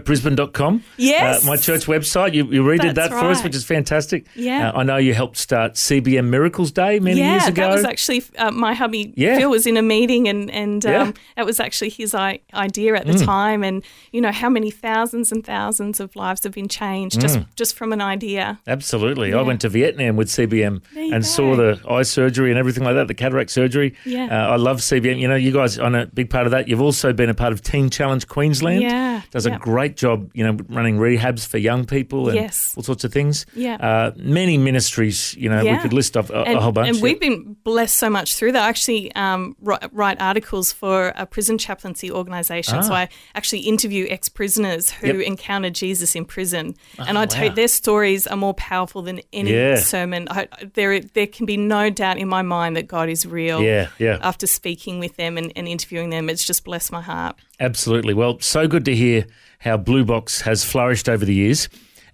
newhopebrisbane.com. 0.00 0.84
Yes. 0.96 1.42
Uh, 1.44 1.46
my 1.50 1.56
church 1.56 1.86
website. 1.86 2.34
You, 2.34 2.44
you 2.46 2.62
redid 2.62 2.94
That's 2.94 3.08
that 3.08 3.10
for 3.10 3.26
us, 3.30 3.42
which 3.42 3.54
is 3.54 3.64
fantastic. 3.64 4.26
Yeah. 4.34 4.70
Uh, 4.70 4.78
I 4.80 4.82
know 4.82 4.96
you 4.96 5.14
helped 5.14 5.36
start 5.36 5.74
CBM 5.74 6.26
Miracles 6.28 6.72
Day 6.72 7.00
many 7.00 7.20
yeah, 7.20 7.32
years 7.32 7.48
ago. 7.48 7.62
that 7.68 7.74
was 7.74 7.84
actually 7.84 8.22
uh, 8.38 8.50
my 8.50 8.74
hubby 8.74 9.12
Yeah. 9.16 9.38
Phil 9.38 9.50
was 9.50 9.66
in 9.66 9.76
a 9.76 9.82
meeting 9.82 10.28
and 10.28 10.50
and 10.50 10.84
Yeah. 10.84 10.90
Mm. 10.90 11.00
um, 11.06 11.14
that 11.36 11.46
was 11.46 11.60
actually 11.60 11.90
his 11.90 12.14
I- 12.14 12.40
idea 12.54 12.94
at 12.96 13.06
the 13.06 13.14
time 13.14 13.62
and 13.64 13.82
you 14.12 14.20
know 14.20 14.32
how 14.32 14.50
many 14.50 14.70
thousands 14.70 15.32
and 15.32 15.44
thousands 15.44 16.00
of 16.00 16.14
lives 16.16 16.44
have 16.44 16.52
been 16.52 16.68
changed 16.68 17.20
just 17.20 17.38
Mm. 17.38 17.46
just 17.56 17.76
from 17.76 17.92
an 17.92 18.00
idea. 18.02 18.58
Absolutely. 18.66 19.32
I 19.32 19.42
went 19.42 19.60
to 19.62 19.68
Vietnam 19.68 20.16
with 20.16 20.28
CBM 20.28 20.82
and 20.96 21.12
go. 21.12 21.20
saw 21.20 21.56
the 21.56 21.80
eye 21.88 22.02
surgery 22.02 22.50
and 22.50 22.58
everything 22.58 22.84
like 22.84 22.94
that, 22.96 23.08
the 23.08 23.14
cataract 23.14 23.50
surgery. 23.50 23.94
Yeah. 24.04 24.26
Uh, 24.26 24.52
I 24.52 24.56
love 24.56 24.78
CBM. 24.82 25.18
You 25.18 25.28
know, 25.28 25.36
you 25.36 25.52
guys 25.52 25.78
on 25.78 25.94
a 25.94 26.06
big 26.06 26.28
part 26.28 26.46
of 26.46 26.50
that. 26.52 26.68
You've 26.68 26.80
also 26.82 26.89
been 27.16 27.28
a 27.30 27.34
part 27.34 27.52
of 27.52 27.62
Teen 27.62 27.90
Challenge 27.90 28.26
Queensland. 28.28 28.82
Yeah, 28.82 29.22
Does 29.30 29.46
a 29.46 29.50
great 29.58 29.96
job, 29.96 30.30
you 30.34 30.44
know, 30.44 30.56
running 30.68 30.98
rehabs 30.98 31.46
for 31.46 31.58
young 31.58 31.84
people 31.84 32.28
and 32.28 32.36
Yes. 32.36 32.74
all 32.76 32.82
sorts 32.82 33.04
of 33.04 33.12
things. 33.12 33.46
Yeah. 33.54 33.74
Uh, 33.76 34.12
many 34.16 34.58
ministries, 34.58 35.34
you 35.36 35.48
know, 35.48 35.64
we 35.64 35.76
could 35.78 35.92
list 35.92 36.16
off 36.16 36.30
a, 36.30 36.42
and, 36.42 36.58
a 36.58 36.60
whole 36.60 36.72
bunch. 36.72 36.88
and 36.88 36.96
yeah. 36.98 37.02
we've 37.02 37.20
been 37.20 37.56
blessed 37.64 37.96
so 37.96 38.08
much 38.10 38.34
through 38.36 38.52
that. 38.52 38.62
I 38.64 38.68
actually 38.68 39.14
um, 39.14 39.56
write, 39.60 39.92
write 39.92 40.20
articles 40.20 40.72
for 40.72 41.12
a 41.16 41.26
prison 41.26 41.58
chaplaincy 41.58 42.10
organisation. 42.10 42.82
So 42.82 42.92
Ah. 42.92 42.96
I 43.02 43.08
actually 43.34 43.60
interview 43.60 44.06
ex 44.08 44.28
prisoners 44.28 44.90
who 44.90 45.06
Yep. 45.08 45.16
Oh, 45.16 45.20
encountered 45.20 45.74
Jesus 45.74 46.14
in 46.16 46.24
prison. 46.24 46.74
and 46.98 47.18
I 47.18 47.26
tell 47.26 47.44
you, 47.44 47.50
wow. 47.50 47.54
their 47.56 47.68
stories 47.68 48.26
are 48.26 48.36
more 48.36 48.54
powerful 48.54 49.02
than 49.02 49.20
any 49.32 49.52
Yeah. 49.52 49.76
sermon. 49.80 50.28
I, 50.30 50.48
there, 50.74 51.00
there 51.00 51.26
can 51.26 51.46
be 51.46 51.56
no 51.56 51.90
doubt 51.90 52.18
in 52.18 52.28
my 52.28 52.42
mind 52.42 52.76
that 52.76 52.86
God 52.86 53.08
is 53.08 53.26
real. 53.26 53.60
Yeah, 53.62 53.88
yeah. 53.98 54.18
After 54.22 54.46
speaking 54.46 54.98
with 55.00 55.16
them 55.16 55.36
and, 55.36 55.52
and 55.56 55.66
interviewing 55.68 56.10
them, 56.10 56.28
it's 56.30 56.44
just 56.46 56.64
blessed 56.64 56.79
my 56.90 57.02
heart. 57.02 57.36
Absolutely. 57.58 58.14
Well, 58.14 58.38
so 58.40 58.68
good 58.68 58.84
to 58.84 58.94
hear 58.94 59.26
how 59.58 59.76
Blue 59.76 60.04
Box 60.04 60.42
has 60.42 60.64
flourished 60.64 61.08
over 61.08 61.24
the 61.24 61.34
years. 61.34 61.68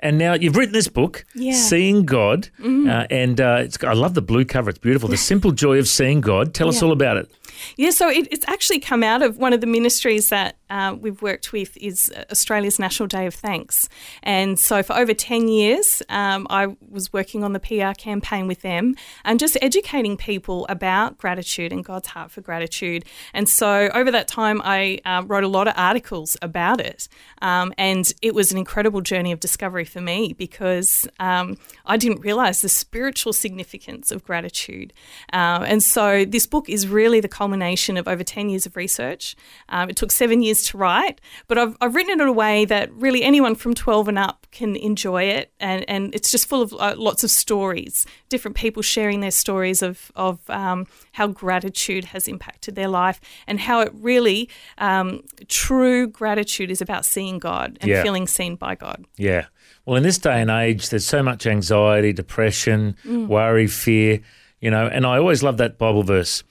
And 0.06 0.18
now 0.18 0.34
you've 0.34 0.56
written 0.56 0.72
this 0.72 0.88
book, 0.88 1.24
Yeah. 1.34 1.52
Mm-hmm. 1.52 1.60
Seeing 1.60 2.04
God, 2.04 2.48
uh, 2.64 3.06
and 3.10 3.40
uh, 3.40 3.58
it's, 3.64 3.82
I 3.82 3.92
love 3.94 4.14
the 4.14 4.22
blue 4.22 4.44
cover. 4.44 4.70
It's 4.70 4.78
beautiful. 4.78 5.08
The 5.08 5.16
simple 5.16 5.50
joy 5.50 5.78
of 5.78 5.88
seeing 5.88 6.20
God. 6.20 6.54
Tell 6.54 6.68
us 6.68 6.80
Yeah. 6.80 6.86
all 6.86 6.92
about 6.92 7.16
it. 7.16 7.30
Yeah, 7.76 7.90
so 7.90 8.08
it, 8.10 8.28
it's 8.30 8.46
actually 8.48 8.80
come 8.80 9.02
out 9.02 9.22
of 9.22 9.38
one 9.38 9.52
of 9.54 9.60
the 9.62 9.66
ministries 9.66 10.28
that 10.28 10.58
uh, 10.68 10.94
we've 11.00 11.22
worked 11.22 11.52
with 11.52 11.74
is 11.78 12.12
Australia's 12.30 12.78
National 12.78 13.06
Day 13.06 13.24
of 13.26 13.34
Thanks, 13.34 13.88
and 14.22 14.58
so 14.58 14.82
for 14.82 14.94
over 14.94 15.14
ten 15.14 15.48
years, 15.48 16.02
um, 16.10 16.46
I 16.50 16.76
was 16.90 17.12
working 17.14 17.42
on 17.44 17.52
the 17.54 17.60
PR 17.60 17.92
campaign 17.98 18.46
with 18.46 18.60
them 18.60 18.94
and 19.24 19.38
just 19.40 19.56
educating 19.62 20.16
people 20.18 20.66
about 20.68 21.16
gratitude 21.18 21.72
and 21.72 21.82
God's 21.84 22.08
heart 22.08 22.30
for 22.30 22.42
gratitude. 22.42 23.04
And 23.32 23.48
so 23.48 23.88
over 23.94 24.10
that 24.10 24.28
time, 24.28 24.60
I 24.62 24.98
uh, 25.06 25.22
wrote 25.26 25.44
a 25.44 25.48
lot 25.48 25.66
of 25.66 25.74
articles 25.78 26.36
about 26.42 26.80
it, 26.80 27.08
um, 27.40 27.72
and 27.78 28.12
it 28.20 28.34
was 28.34 28.52
an 28.52 28.58
incredible 28.58 29.00
journey 29.00 29.32
of 29.32 29.40
discovery 29.40 29.84
for 29.96 30.02
me 30.02 30.34
because 30.34 31.08
um, 31.20 31.56
I 31.86 31.96
didn't 31.96 32.20
realize 32.20 32.60
the 32.60 32.68
spiritual 32.68 33.32
significance 33.32 34.10
of 34.10 34.22
gratitude. 34.22 34.92
Uh, 35.32 35.64
and 35.66 35.82
so 35.82 36.26
this 36.26 36.44
book 36.44 36.68
is 36.68 36.86
really 36.86 37.18
the 37.18 37.28
culmination 37.28 37.96
of 37.96 38.06
over 38.06 38.22
10 38.22 38.50
years 38.50 38.66
of 38.66 38.76
research. 38.76 39.34
Um, 39.70 39.88
it 39.88 39.96
took 39.96 40.12
seven 40.12 40.42
years 40.42 40.64
to 40.64 40.76
write, 40.76 41.22
but 41.48 41.56
I've, 41.56 41.78
I've 41.80 41.94
written 41.94 42.10
it 42.10 42.22
in 42.22 42.28
a 42.28 42.32
way 42.32 42.66
that 42.66 42.92
really 42.92 43.22
anyone 43.22 43.54
from 43.54 43.72
12 43.72 44.08
and 44.08 44.18
up 44.18 44.46
can 44.50 44.76
enjoy 44.76 45.22
it. 45.24 45.50
And, 45.60 45.88
and 45.88 46.14
it's 46.14 46.30
just 46.30 46.46
full 46.46 46.60
of 46.60 46.74
uh, 46.74 46.94
lots 46.98 47.24
of 47.24 47.30
stories, 47.30 48.04
different 48.28 48.54
people 48.54 48.82
sharing 48.82 49.20
their 49.20 49.30
stories 49.30 49.80
of, 49.80 50.12
of 50.14 50.38
um, 50.50 50.86
how 51.12 51.26
gratitude 51.26 52.04
has 52.06 52.28
impacted 52.28 52.74
their 52.74 52.88
life 52.88 53.18
and 53.46 53.60
how 53.60 53.80
it 53.80 53.92
really, 53.94 54.50
um, 54.76 55.22
true 55.48 56.06
gratitude 56.06 56.70
is 56.70 56.82
about 56.82 57.06
seeing 57.06 57.38
God 57.38 57.78
and 57.80 57.90
Yeah. 57.90 58.02
feeling 58.02 58.26
seen 58.26 58.56
by 58.56 58.74
God. 58.74 59.06
Yeah. 59.16 59.46
Well, 59.86 59.96
in 59.96 60.02
this 60.02 60.18
day 60.18 60.40
and 60.42 60.50
age, 60.50 60.88
there's 60.90 61.06
so 61.06 61.22
much 61.22 61.46
anxiety, 61.46 62.12
depression, 62.12 62.96
Mm. 63.06 63.28
worry, 63.28 63.66
fear, 63.68 64.20
you 64.60 64.70
know, 64.70 64.86
and 64.88 65.06
I 65.06 65.16
always 65.18 65.42
love 65.42 65.56
that 65.58 65.78
Bible 65.78 66.02
verse. 66.02 66.42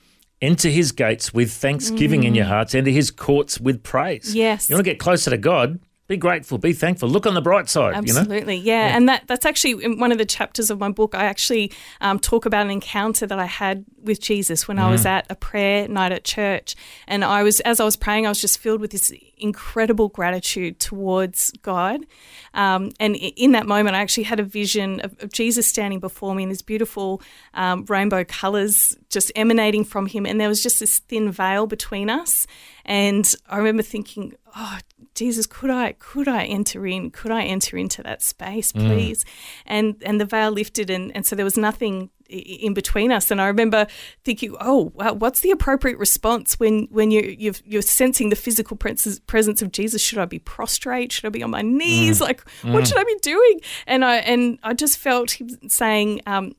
Enter 0.41 0.69
his 0.69 0.91
gates 0.91 1.33
with 1.33 1.51
thanksgiving 1.51 2.23
in 2.23 2.33
your 2.35 2.45
hearts, 2.45 2.73
enter 2.75 2.91
his 2.91 3.11
courts 3.11 3.59
with 3.59 3.83
praise. 3.83 4.31
Mm. 4.31 4.35
Yes. 4.35 4.69
You 4.69 4.75
want 4.75 4.85
to 4.85 4.91
get 4.91 4.99
closer 4.99 5.29
to 5.31 5.37
God? 5.37 5.79
Be 6.07 6.17
grateful, 6.17 6.59
be 6.59 6.71
thankful, 6.73 7.09
look 7.09 7.25
on 7.25 7.33
the 7.33 7.41
bright 7.41 7.67
side, 7.67 8.05
you 8.05 8.13
know? 8.13 8.19
Absolutely, 8.19 8.57
yeah. 8.57 8.95
And 8.95 9.09
that 9.09 9.23
that's 9.25 9.43
actually 9.43 9.83
in 9.83 9.97
one 9.99 10.11
of 10.11 10.19
the 10.19 10.25
chapters 10.25 10.69
of 10.69 10.79
my 10.79 10.89
book. 10.89 11.15
I 11.15 11.25
actually 11.25 11.71
um, 11.99 12.19
talk 12.19 12.45
about 12.45 12.63
an 12.65 12.71
encounter 12.71 13.25
that 13.25 13.39
I 13.39 13.45
had 13.45 13.85
with 14.03 14.21
Jesus 14.21 14.67
when 14.67 14.77
I 14.77 14.83
Mm. 14.83 14.91
was 14.91 15.05
at 15.07 15.25
a 15.31 15.35
prayer 15.35 15.87
night 15.87 16.11
at 16.11 16.23
church, 16.23 16.75
and 17.07 17.23
I 17.23 17.41
was 17.41 17.59
as 17.61 17.79
I 17.79 17.85
was 17.85 17.95
praying, 17.95 18.27
I 18.27 18.29
was 18.29 18.39
just 18.39 18.59
filled 18.59 18.81
with 18.81 18.91
this 18.91 19.11
incredible 19.37 20.09
gratitude 20.09 20.79
towards 20.79 21.51
God. 21.63 22.05
Um, 22.53 22.91
and 22.99 23.15
in 23.15 23.53
that 23.53 23.65
moment, 23.65 23.95
I 23.95 23.99
actually 23.99 24.23
had 24.23 24.39
a 24.39 24.43
vision 24.43 25.01
of, 25.01 25.15
of 25.23 25.31
Jesus 25.31 25.65
standing 25.65 25.99
before 25.99 26.35
me 26.35 26.43
in 26.43 26.49
these 26.49 26.61
beautiful 26.61 27.21
um, 27.55 27.83
rainbow 27.89 28.23
colours 28.23 28.95
just 29.09 29.31
emanating 29.35 29.83
from 29.83 30.05
him, 30.05 30.25
and 30.27 30.39
there 30.39 30.49
was 30.49 30.61
just 30.61 30.79
this 30.79 30.99
thin 30.99 31.31
veil 31.31 31.65
between 31.65 32.11
us. 32.11 32.45
And 32.85 33.33
I 33.49 33.57
remember 33.57 33.81
thinking, 33.81 34.35
oh, 34.55 34.77
Jesus, 35.15 35.45
could 35.45 35.69
I 35.69 35.93
could 35.93 36.27
I 36.27 36.43
enter 36.43 36.85
in? 36.85 37.09
Could 37.09 37.31
I 37.31 37.43
enter 37.43 37.77
into 37.77 38.03
that 38.03 38.21
space, 38.21 38.71
mm. 38.71 38.85
please? 38.85 39.25
And 39.65 39.95
and 40.05 40.19
the 40.19 40.25
veil 40.25 40.51
lifted, 40.51 40.89
and, 40.89 41.15
and 41.15 41.25
so 41.25 41.35
there 41.35 41.45
was 41.45 41.57
nothing 41.57 42.09
in 42.27 42.73
between 42.73 43.11
us. 43.11 43.31
And 43.31 43.39
I 43.39 43.47
remember 43.47 43.87
thinking, 44.23 44.55
oh, 44.59 44.91
wow, 44.95 45.13
what's 45.13 45.41
the 45.41 45.51
appropriate 45.51 45.97
response 45.97 46.59
when 46.59 46.87
when 46.89 47.11
you 47.11 47.35
you've, 47.37 47.61
you're 47.65 47.81
sensing 47.81 48.29
the 48.29 48.35
physical 48.35 48.75
presence 48.75 49.19
presence 49.19 49.61
of 49.61 49.71
Jesus? 49.71 50.01
Should 50.01 50.19
I 50.19 50.25
be 50.25 50.39
prostrate? 50.39 51.11
Should 51.11 51.25
I 51.25 51.29
be 51.29 51.43
on 51.43 51.51
my 51.51 51.61
knees? 51.61 52.19
Mm. 52.19 52.21
Like, 52.21 52.49
what 52.63 52.83
mm. 52.83 52.87
should 52.87 52.97
I 52.97 53.03
be 53.03 53.17
doing? 53.21 53.61
And 53.87 54.03
I 54.03 54.17
and 54.17 54.59
I 54.63 54.73
just 54.73 54.97
felt 54.97 55.31
him 55.31 55.49
saying. 55.69 56.21
Um, 56.27 56.53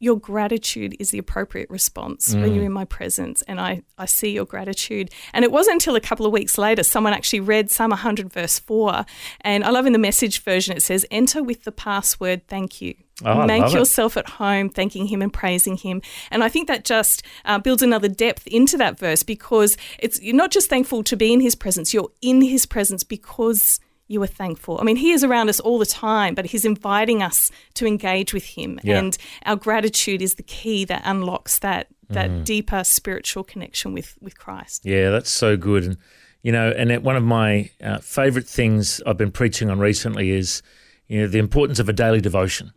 your 0.00 0.18
gratitude 0.18 0.96
is 0.98 1.10
the 1.10 1.18
appropriate 1.18 1.68
response 1.68 2.34
when 2.34 2.54
you're 2.54 2.64
in 2.64 2.72
my 2.72 2.86
presence 2.86 3.42
and 3.42 3.60
I, 3.60 3.82
I 3.98 4.06
see 4.06 4.30
your 4.30 4.46
gratitude. 4.46 5.10
And 5.34 5.44
it 5.44 5.52
wasn't 5.52 5.74
until 5.74 5.94
a 5.94 6.00
couple 6.00 6.24
of 6.24 6.32
weeks 6.32 6.56
later 6.56 6.82
someone 6.82 7.12
actually 7.12 7.40
read 7.40 7.70
psalm 7.70 7.90
100 7.90 8.32
verse 8.32 8.58
4 8.58 9.04
and 9.42 9.62
i 9.62 9.70
love 9.70 9.84
in 9.84 9.92
the 9.92 9.98
message 9.98 10.42
version 10.42 10.74
it 10.74 10.82
says 10.82 11.06
enter 11.10 11.42
with 11.42 11.64
the 11.64 11.72
password 11.72 12.46
thank 12.48 12.80
you. 12.80 12.94
Oh, 13.22 13.44
make 13.44 13.60
love 13.62 13.74
it. 13.74 13.78
yourself 13.78 14.16
at 14.16 14.26
home 14.26 14.70
thanking 14.70 15.06
him 15.06 15.20
and 15.20 15.30
praising 15.30 15.76
him. 15.76 16.00
And 16.30 16.42
i 16.42 16.48
think 16.48 16.66
that 16.68 16.86
just 16.86 17.22
uh, 17.44 17.58
builds 17.58 17.82
another 17.82 18.08
depth 18.08 18.46
into 18.46 18.78
that 18.78 18.98
verse 18.98 19.22
because 19.22 19.76
it's 19.98 20.20
you're 20.22 20.34
not 20.34 20.50
just 20.50 20.70
thankful 20.70 21.02
to 21.04 21.16
be 21.16 21.30
in 21.32 21.40
his 21.40 21.54
presence 21.54 21.92
you're 21.92 22.10
in 22.22 22.40
his 22.40 22.64
presence 22.64 23.04
because 23.04 23.80
you 24.10 24.20
are 24.22 24.26
thankful. 24.26 24.76
I 24.80 24.84
mean, 24.84 24.96
he 24.96 25.12
is 25.12 25.22
around 25.22 25.48
us 25.48 25.60
all 25.60 25.78
the 25.78 25.86
time, 25.86 26.34
but 26.34 26.44
he's 26.46 26.64
inviting 26.64 27.22
us 27.22 27.50
to 27.74 27.86
engage 27.86 28.34
with 28.34 28.44
him. 28.44 28.80
Yeah. 28.82 28.98
And 28.98 29.16
our 29.46 29.54
gratitude 29.56 30.20
is 30.20 30.34
the 30.34 30.42
key 30.42 30.84
that 30.86 31.02
unlocks 31.04 31.60
that 31.60 31.86
that 32.10 32.28
Mm. 32.28 32.44
deeper 32.44 32.82
spiritual 32.82 33.44
connection 33.44 33.94
with 33.94 34.16
with 34.20 34.36
Christ. 34.36 34.84
Yeah, 34.84 35.10
that's 35.10 35.30
so 35.30 35.56
good. 35.56 35.84
And, 35.84 35.96
you 36.42 36.50
know, 36.50 36.70
and 36.76 37.04
one 37.04 37.14
of 37.14 37.22
my 37.22 37.70
uh, 37.80 37.98
favorite 37.98 38.48
things 38.48 39.00
I've 39.06 39.16
been 39.16 39.30
preaching 39.30 39.70
on 39.70 39.78
recently 39.78 40.30
is, 40.30 40.60
you 41.06 41.20
know, 41.20 41.28
the 41.28 41.38
importance 41.38 41.78
of 41.78 41.88
a 41.88 41.92
daily 41.92 42.20
devotion, 42.20 42.72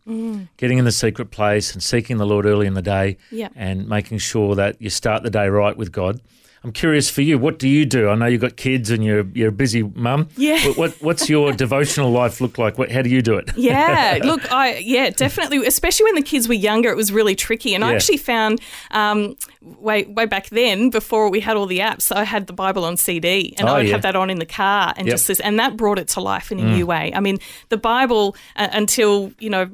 getting 0.58 0.78
in 0.78 0.86
the 0.86 0.92
secret 0.92 1.32
place 1.32 1.74
and 1.74 1.82
seeking 1.82 2.18
the 2.18 2.28
Lord 2.28 2.46
early 2.46 2.68
in 2.68 2.75
the 2.75 2.82
day 2.84 3.18
Yeah. 3.32 3.50
and 3.56 3.88
making 3.90 4.20
sure 4.20 4.54
that 4.54 4.80
you 4.80 4.92
start 4.92 5.24
the 5.24 5.32
day 5.32 5.48
right 5.50 5.75
with 5.75 5.92
God. 5.92 6.22
I'm 6.63 6.72
curious 6.72 7.10
for 7.10 7.22
you, 7.22 7.38
what 7.38 7.60
do 7.60 7.67
you 7.67 7.86
do? 7.86 8.08
I 8.10 8.15
know 8.15 8.25
you've 8.25 8.39
got 8.41 8.55
kids 8.55 8.89
and 8.89 9.03
you're, 9.03 9.25
you're 9.34 9.50
a 9.50 9.51
busy 9.51 9.84
mum. 9.84 10.29
Yeah. 10.38 10.65
What, 10.70 10.77
what, 10.77 10.91
what's 11.01 11.29
your 11.29 11.51
devotional 11.63 12.10
life 12.12 12.39
look 12.39 12.58
like? 12.58 12.77
What, 12.77 12.89
how 12.89 13.01
do 13.01 13.10
you 13.10 13.22
do 13.22 13.36
it? 13.36 13.51
Yeah, 13.58 14.20
look, 14.24 14.50
I 14.51 14.77
yeah, 14.77 15.10
definitely. 15.10 15.65
Especially 15.67 16.05
when 16.05 16.15
the 16.15 16.22
kids 16.22 16.48
were 16.48 16.53
younger, 16.53 16.89
it 16.89 16.96
was 16.96 17.12
really 17.12 17.36
tricky. 17.36 17.75
And 17.75 17.84
I 17.84 17.93
actually 17.93 18.17
found 18.17 18.62
um, 18.91 19.36
way 19.62 20.05
way 20.05 20.25
back 20.25 20.48
then, 20.50 20.89
before 20.89 21.29
we 21.29 21.41
had 21.41 21.58
all 21.58 21.65
the 21.65 21.79
apps, 21.79 22.15
I 22.15 22.24
had 22.24 22.48
the 22.48 22.53
Bible 22.53 22.86
on 22.86 22.96
CD, 22.96 23.53
and 23.58 23.67
Oh, 23.67 23.74
I 23.74 23.77
would 23.79 23.88
yeah. 23.88 23.93
have 23.93 24.01
that 24.03 24.15
on 24.15 24.29
in 24.29 24.39
the 24.39 24.46
car, 24.46 24.93
and 24.96 25.05
Yep. 25.08 25.13
Mm. 25.13 25.17
just 25.17 25.27
this, 25.27 25.39
and 25.41 25.60
that 25.60 25.75
brought 25.75 26.00
it 26.00 26.08
to 26.10 26.22
life 26.22 26.50
in 26.51 26.60
a 26.60 26.63
new 26.63 26.86
way. 26.86 27.12
I 27.13 27.20
mean, 27.20 27.39
the 27.70 27.77
Bible 27.77 28.36
uh, 28.55 28.70
until 28.72 29.34
you 29.39 29.50
know. 29.50 29.70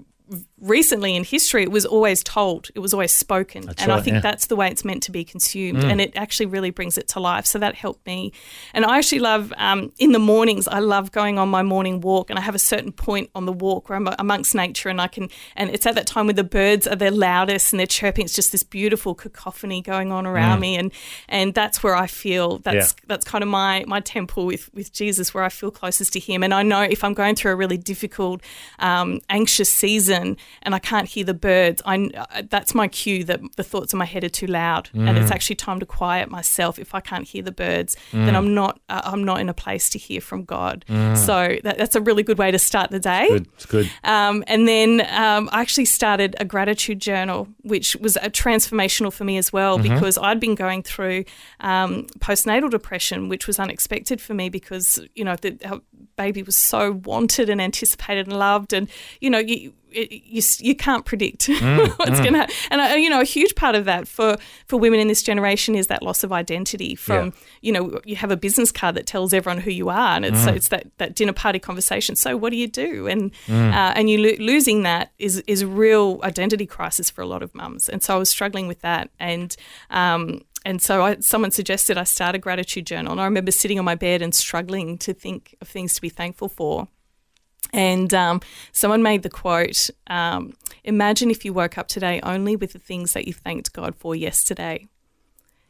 Recently 0.62 1.16
in 1.16 1.24
history, 1.24 1.64
it 1.64 1.72
was 1.72 1.86
always 1.86 2.24
told, 2.24 2.70
it 2.76 2.80
was 2.80 2.94
always 2.94 3.12
spoken. 3.12 3.66
That's 3.66 3.82
and 3.82 3.92
I 3.92 4.02
think 4.02 4.16
yeah. 4.16 4.20
Mm. 4.20 4.24
that's 4.24 4.48
the 4.48 4.56
way 4.56 4.68
it's 4.70 4.84
meant 4.84 5.04
to 5.04 5.12
be 5.12 5.24
consumed. 5.24 5.84
And 5.84 6.02
it 6.02 6.16
actually 6.16 6.48
really 6.48 6.70
brings 6.70 6.98
it 6.98 7.08
to 7.10 7.20
life. 7.20 7.46
So 7.46 7.60
that 7.60 7.76
helped 7.76 8.06
me. 8.06 8.34
And 8.74 8.86
I 8.86 8.98
actually 8.98 9.20
love, 9.20 9.54
um, 9.58 9.92
in 10.00 10.12
the 10.12 10.20
mornings, 10.20 10.68
I 10.68 10.80
love 10.80 11.12
going 11.12 11.40
on 11.40 11.50
my 11.50 11.64
morning 11.64 12.02
walk. 12.02 12.30
And 12.30 12.38
I 12.38 12.42
have 12.42 12.56
a 12.56 12.60
certain 12.60 12.92
point 12.92 13.30
on 13.36 13.46
the 13.46 13.54
walk 13.54 13.90
where 13.90 13.98
I'm 13.98 14.08
amongst 14.20 14.56
nature 14.56 14.90
and 14.90 15.00
I 15.00 15.08
can, 15.08 15.30
and 15.56 15.70
it's 15.70 15.86
at 15.86 15.96
that 15.96 16.08
time 16.08 16.28
when 16.28 16.36
the 16.36 16.44
birds 16.44 16.88
are 16.88 16.96
their 16.96 17.12
loudest 17.12 17.72
and 17.74 17.80
they're 17.80 17.88
chirping. 17.88 18.26
It's 18.26 18.36
just 18.36 18.52
this 18.52 18.64
beautiful 18.64 19.16
cacophony 19.16 19.82
going 19.82 20.12
on 20.12 20.26
around 20.26 20.60
me. 20.60 20.76
And, 20.76 20.92
and 21.28 21.54
that's 21.54 21.82
where 21.84 21.96
I 21.96 22.08
feel 22.08 22.58
that's, 22.60 22.94
Mm. 22.94 22.98
Yeah. 22.98 23.06
that's 23.08 23.26
kind 23.26 23.44
of 23.44 23.50
my, 23.50 23.84
my 23.88 24.00
temple 24.00 24.46
with, 24.46 24.74
with 24.74 24.92
Jesus, 24.94 25.34
where 25.34 25.44
I 25.44 25.50
feel 25.50 25.72
closest 25.72 26.14
to 26.14 26.20
him. 26.20 26.44
And 26.44 26.54
I 26.54 26.64
know 26.64 26.82
if 26.82 27.04
I'm 27.04 27.14
going 27.14 27.36
through 27.36 27.52
a 27.52 27.56
really 27.56 27.78
difficult, 27.78 28.42
um, 28.80 29.20
anxious 29.30 29.70
season 29.70 30.38
and 30.64 30.74
I 30.76 30.80
can't 30.80 31.08
hear 31.08 31.24
the 31.24 31.34
birds, 31.34 31.82
I, 31.86 32.10
uh, 32.16 32.44
that's 32.50 32.74
my 32.76 32.88
cue 32.88 33.24
that 33.26 33.40
the 33.56 33.64
thoughts 33.64 33.94
in 33.94 34.00
my 34.00 34.06
head 34.06 34.24
are 34.24 34.30
too 34.30 34.48
loud. 34.48 34.90
And 34.94 35.08
Mm. 35.10 35.22
it's 35.22 35.32
actually 35.32 35.56
time 35.58 35.80
to 35.80 35.86
quiet 35.86 36.30
myself. 36.30 36.78
If 36.80 36.94
I 36.96 37.00
can't 37.00 37.28
hear 37.28 37.42
the 37.44 37.52
birds, 37.52 37.96
then 38.12 38.36
I'm 38.36 38.54
not, 38.54 38.80
uh, 38.90 39.02
I'm 39.04 39.24
not 39.24 39.40
in 39.40 39.50
a 39.50 39.54
place 39.54 39.90
to 39.92 39.98
hear 39.98 40.22
from 40.22 40.44
God. 40.44 40.84
So 41.16 41.58
that, 41.64 41.78
that's 41.78 41.96
a 41.96 42.02
really 42.02 42.24
good 42.24 42.38
way 42.38 42.52
to 42.52 42.60
start 42.60 42.92
the 42.92 43.00
day. 43.00 43.28
Mm. 43.30 43.34
Good, 43.38 43.48
it's 43.56 43.66
good. 43.66 43.92
Um, 44.04 44.44
and 44.48 44.68
then 44.68 45.02
um, 45.12 45.50
I 45.52 45.62
actually 45.62 45.86
started 45.86 46.36
a 46.40 46.46
gratitude 46.46 47.00
journal, 47.00 47.48
which 47.64 47.96
was 47.98 48.16
a 48.18 48.30
transformational 48.30 49.12
for 49.14 49.24
me 49.24 49.38
as 49.38 49.52
well 49.54 49.78
Mm-hmm. 49.80 49.94
because 49.94 50.18
I'd 50.18 50.40
been 50.40 50.56
going 50.56 50.84
through 50.84 51.26
um, 51.60 52.06
postnatal 52.20 52.70
depression, 52.72 53.30
which 53.30 53.46
was 53.48 53.60
unexpected 53.60 54.20
for 54.22 54.34
me 54.34 54.50
because 54.50 55.00
you 55.16 55.24
know 55.24 55.36
the 55.36 55.58
our 55.66 55.82
baby 56.18 56.44
was 56.44 56.56
so 56.56 56.94
wanted 57.06 57.50
and 57.50 57.62
anticipated 57.62 58.28
and 58.28 58.38
loved, 58.40 58.74
and 58.74 58.90
you 59.22 59.30
know 59.30 59.40
you. 59.40 59.74
It, 59.92 60.12
you, 60.12 60.42
you 60.60 60.76
can't 60.76 61.06
predict 61.06 61.48
Mm, 61.48 61.90
what's 62.00 62.20
going 62.20 62.34
to 62.34 62.40
happen. 62.40 62.56
And, 62.72 62.82
uh, 62.82 62.96
you 62.96 63.10
know, 63.10 63.22
a 63.22 63.26
huge 63.26 63.56
part 63.56 63.76
of 63.76 63.86
that 63.86 64.08
for, 64.08 64.38
for 64.68 64.78
women 64.78 65.00
in 65.00 65.08
this 65.08 65.24
generation 65.24 65.76
is 65.76 65.88
that 65.88 66.04
loss 66.04 66.24
of 66.24 66.32
identity 66.32 66.96
from, 66.96 67.26
Yeah. 67.28 67.32
you 67.62 67.72
know, 67.72 68.00
you 68.06 68.16
have 68.16 68.32
a 68.32 68.38
business 68.38 68.72
card 68.72 68.96
that 68.96 69.06
tells 69.08 69.34
everyone 69.34 69.62
who 69.62 69.72
you 69.72 69.90
are. 69.90 70.16
And 70.16 70.26
it's, 70.26 70.46
Mm. 70.46 70.56
it's 70.56 70.68
that, 70.70 70.88
that 71.00 71.16
dinner 71.16 71.34
party 71.34 71.60
conversation. 71.60 72.16
So 72.16 72.38
what 72.38 72.52
do 72.52 72.58
you 72.58 72.68
do? 72.68 73.08
And, 73.08 73.32
uh, 73.50 73.94
and 73.96 74.10
you 74.10 74.18
lo- 74.20 74.38
losing 74.46 74.84
that 74.84 75.12
is, 75.18 75.44
is 75.48 75.62
a 75.64 75.68
real 75.68 76.20
identity 76.24 76.66
crisis 76.66 77.10
for 77.10 77.22
a 77.22 77.26
lot 77.28 77.42
of 77.44 77.54
mums. 77.56 77.90
And 77.90 78.02
so 78.04 78.16
I 78.16 78.18
was 78.20 78.30
struggling 78.30 78.68
with 78.68 78.82
that. 78.82 79.10
And, 79.20 79.56
um, 79.90 80.42
and 80.66 80.82
so 80.82 81.04
I, 81.04 81.18
someone 81.20 81.52
suggested 81.52 81.98
I 81.98 82.04
start 82.04 82.36
a 82.36 82.38
gratitude 82.38 82.86
journal. 82.86 83.12
And 83.14 83.22
I 83.22 83.26
remember 83.26 83.52
sitting 83.52 83.80
on 83.80 83.86
my 83.86 83.96
bed 83.96 84.22
and 84.22 84.36
struggling 84.36 84.98
to 85.00 85.14
think 85.14 85.56
of 85.62 85.68
things 85.68 85.94
to 85.96 86.02
be 86.02 86.10
thankful 86.10 86.50
for. 86.50 86.88
And 87.72 88.14
um, 88.14 88.42
someone 88.72 89.04
made 89.04 89.24
the 89.24 89.30
quote 89.30 89.90
um, 90.08 90.54
Imagine 90.84 91.30
if 91.30 91.46
you 91.46 91.54
woke 91.54 91.78
up 91.78 91.88
today 91.88 92.20
only 92.24 92.56
with 92.56 92.74
the 92.74 92.80
things 92.80 93.14
that 93.14 93.28
you 93.28 93.34
thanked 93.34 93.74
God 93.74 93.96
for 93.96 94.16
yesterday. 94.16 94.88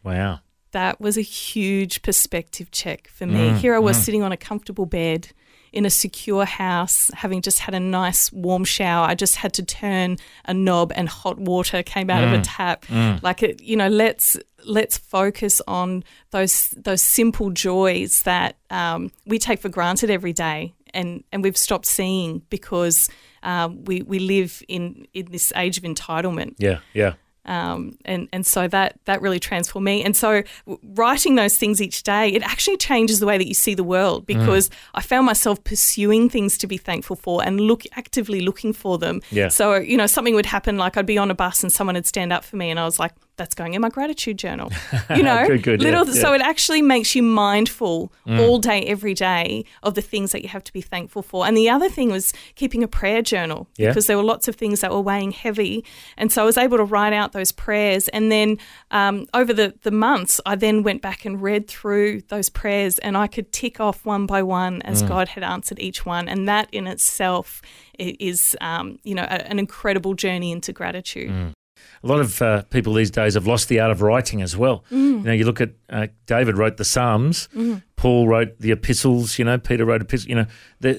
Wow. 0.04 0.40
that 0.72 1.02
was 1.02 1.18
a 1.18 1.22
huge 1.22 2.02
perspective 2.04 2.70
check 2.72 3.08
for 3.10 3.26
me. 3.26 3.50
Here 3.58 3.74
I 3.76 3.80
was 3.80 3.98
sitting 3.98 4.24
on 4.24 4.32
a 4.32 4.38
comfortable 4.38 4.86
bed 4.86 5.30
in 5.74 5.86
a 5.86 5.90
secure 5.90 6.46
house, 6.46 7.12
having 7.14 7.42
just 7.42 7.60
had 7.60 7.76
a 7.76 7.80
nice 7.80 8.32
warm 8.32 8.64
shower. 8.64 9.06
I 9.06 9.14
just 9.16 9.36
had 9.36 9.54
to 9.54 9.64
turn 9.64 10.18
a 10.46 10.54
knob 10.54 10.92
and 10.96 11.10
hot 11.10 11.38
water 11.40 11.84
came 11.84 12.10
out 12.10 12.24
of 12.24 12.34
a 12.40 12.42
tap. 12.44 12.86
Like 13.24 13.44
it, 13.44 13.62
you 13.62 13.76
know, 13.76 13.88
let's 13.90 14.38
let's 14.66 14.98
focus 14.98 15.62
on 15.68 16.04
those 16.32 16.70
those 16.78 17.02
simple 17.02 17.50
joys 17.50 18.24
that 18.24 18.58
um, 18.70 19.12
we 19.26 19.38
take 19.40 19.60
for 19.60 19.70
granted 19.70 20.10
every 20.10 20.34
day. 20.34 20.74
And, 20.94 21.24
and 21.32 21.44
we've 21.44 21.58
stopped 21.58 21.86
seeing 21.86 22.42
because 22.50 23.10
um, 23.44 23.84
we, 23.86 24.02
we 24.02 24.20
live 24.20 24.62
in, 24.68 25.08
in 25.14 25.28
this 25.32 25.54
age 25.56 25.78
of 25.78 25.84
entitlement 25.84 26.56
Yeah, 26.58 26.80
yeah. 26.94 27.14
um, 27.46 27.98
and 28.06 28.28
and 28.34 28.46
so 28.46 28.68
that 28.68 29.00
that 29.06 29.22
really 29.22 29.40
transformed 29.40 29.86
me. 29.86 30.04
And 30.04 30.16
so 30.16 30.44
writing 30.84 31.36
those 31.36 31.58
things 31.58 31.82
each 31.82 32.04
day, 32.04 32.30
it 32.30 32.44
actually 32.44 32.78
changes 32.78 33.20
the 33.20 33.26
way 33.26 33.38
that 33.38 33.48
you 33.48 33.54
see 33.54 33.76
the 33.76 33.84
world 33.84 34.26
because 34.26 34.70
I 34.94 35.02
found 35.02 35.26
myself 35.26 35.64
pursuing 35.64 36.30
things 36.30 36.58
to 36.60 36.68
be 36.68 36.78
thankful 36.78 37.16
for 37.16 37.44
and 37.44 37.60
look 37.62 37.84
actively 37.94 38.42
looking 38.42 38.74
for 38.74 38.98
them. 38.98 39.22
Yeah. 39.32 39.48
So 39.48 39.76
you 39.76 39.98
know 39.98 40.08
something 40.08 40.36
would 40.36 40.46
happen, 40.46 40.78
like 40.78 40.98
I'd 40.98 41.06
be 41.06 41.18
on 41.18 41.32
a 41.32 41.36
bus 41.36 41.64
and 41.64 41.72
someone 41.72 41.96
would 41.96 42.06
stand 42.06 42.34
up 42.34 42.44
for 42.44 42.58
me, 42.58 42.70
and 42.70 42.80
I 42.80 42.86
was 42.86 43.00
like. 43.00 43.14
That's 43.40 43.56
going 43.56 43.74
in 43.74 43.82
my 43.82 43.90
gratitude 43.90 44.38
journal. 44.38 44.72
You 45.16 45.24
know, 45.24 45.48
Good, 45.48 45.64
good, 45.64 45.82
yeah, 45.82 45.90
little. 45.90 46.06
So 46.14 46.30
yeah. 46.30 46.36
it 46.36 46.42
actually 46.42 46.84
makes 46.84 47.16
you 47.16 47.24
mindful 47.24 48.12
all 48.28 48.60
day, 48.60 48.84
every 48.84 49.16
day 49.16 49.66
of 49.82 49.96
the 49.96 50.02
things 50.04 50.32
that 50.34 50.44
you 50.44 50.50
have 50.50 50.64
to 50.66 50.74
be 50.74 50.82
thankful 50.82 51.24
for. 51.24 51.48
And 51.48 51.58
the 51.58 51.68
other 51.70 51.90
thing 51.90 52.12
was 52.12 52.32
keeping 52.56 52.84
a 52.84 52.88
prayer 52.88 53.24
journal 53.24 53.68
Yeah. 53.78 53.88
because 53.90 54.06
there 54.06 54.18
were 54.18 54.24
lots 54.24 54.48
of 54.48 54.56
things 54.56 54.82
that 54.82 54.92
were 54.92 55.02
weighing 55.02 55.32
heavy. 55.32 55.84
And 56.16 56.32
so 56.32 56.44
I 56.44 56.46
was 56.46 56.58
able 56.58 56.78
to 56.78 56.84
write 56.84 57.14
out 57.14 57.32
those 57.32 57.52
prayers. 57.52 58.08
And 58.10 58.32
then 58.32 58.58
um, 58.92 59.26
over 59.34 59.52
the, 59.52 59.74
the 59.82 59.92
months, 59.92 60.40
I 60.46 60.56
then 60.56 60.84
went 60.84 61.02
back 61.02 61.26
and 61.26 61.42
read 61.42 61.68
through 61.68 62.22
those 62.28 62.50
prayers 62.50 63.00
and 63.00 63.18
I 63.18 63.26
could 63.28 63.52
tick 63.52 63.80
off 63.80 64.06
one 64.06 64.26
by 64.28 64.44
one 64.44 64.82
as 64.84 65.02
God 65.02 65.30
had 65.30 65.44
answered 65.44 65.80
each 65.80 66.06
one. 66.06 66.28
And 66.30 66.48
that 66.48 66.68
in 66.72 66.86
itself 66.88 67.62
is, 67.98 68.56
um, 68.62 69.00
you 69.04 69.16
know, 69.16 69.24
a, 69.24 69.48
an 69.50 69.58
incredible 69.60 70.14
journey 70.14 70.52
into 70.52 70.72
gratitude. 70.74 71.56
A 72.04 72.08
lot 72.08 72.20
of 72.20 72.42
uh, 72.42 72.62
people 72.64 72.94
these 72.94 73.12
days 73.12 73.34
have 73.34 73.46
lost 73.46 73.68
the 73.68 73.80
art 73.80 73.92
of 73.92 74.02
writing 74.02 74.42
as 74.42 74.56
well. 74.56 74.84
You 74.90 75.20
know, 75.20 75.32
you 75.34 75.46
look 75.46 75.60
at 75.62 75.72
uh, 75.90 76.08
David 76.28 76.58
wrote 76.58 76.78
the 76.78 76.86
Psalms, 76.86 77.50
Paul 77.96 78.28
wrote 78.28 78.58
the 78.60 78.72
epistles. 78.72 79.38
You 79.38 79.46
know, 79.46 79.58
Peter 79.58 79.86
wrote 79.86 80.02
epistles. 80.02 80.30
You 80.30 80.36
know, 80.36 80.46
the, 80.80 80.92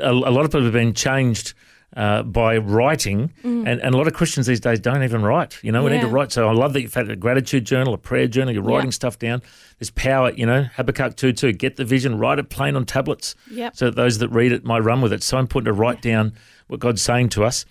a, 0.00 0.10
a 0.10 0.32
lot 0.32 0.44
of 0.44 0.50
people 0.50 0.64
have 0.64 0.72
been 0.72 0.94
changed 0.94 1.54
uh, 1.96 2.22
by 2.22 2.56
writing, 2.56 3.32
and, 3.42 3.68
and 3.68 3.94
a 3.94 3.96
lot 3.96 4.06
of 4.06 4.14
Christians 4.14 4.46
these 4.46 4.60
days 4.60 4.80
don't 4.80 5.02
even 5.02 5.22
write. 5.22 5.58
You 5.62 5.72
know, 5.72 5.84
we 5.84 5.90
need 5.90 6.00
to 6.00 6.06
write. 6.08 6.32
So 6.32 6.48
I 6.48 6.52
love 6.52 6.72
that 6.72 6.80
you've 6.82 6.94
had 6.94 7.10
a 7.10 7.16
gratitude 7.16 7.64
journal, 7.66 7.92
a 7.94 7.98
prayer 7.98 8.26
journal. 8.26 8.54
You're 8.54 8.62
writing 8.62 8.86
Yeah. 8.86 8.92
stuff 8.92 9.18
down. 9.18 9.42
There's 9.78 9.90
power. 9.90 10.32
You 10.32 10.46
know, 10.46 10.62
Habakkuk 10.76 11.16
two 11.16 11.32
two. 11.32 11.52
Get 11.52 11.76
the 11.76 11.84
vision, 11.84 12.18
write 12.18 12.38
it 12.38 12.48
plain 12.48 12.76
on 12.76 12.84
tablets, 12.86 13.34
Yep. 13.50 13.76
so 13.76 13.84
that 13.86 13.96
those 13.96 14.18
that 14.18 14.28
read 14.28 14.52
it 14.52 14.64
might 14.64 14.80
run 14.80 15.00
with 15.02 15.12
it. 15.12 15.16
It's 15.16 15.26
so 15.26 15.38
important 15.38 15.66
to 15.66 15.72
write 15.72 16.00
down 16.00 16.32
what 16.68 16.80
God's 16.80 17.02
saying 17.02 17.28
to 17.30 17.44
us. 17.44 17.66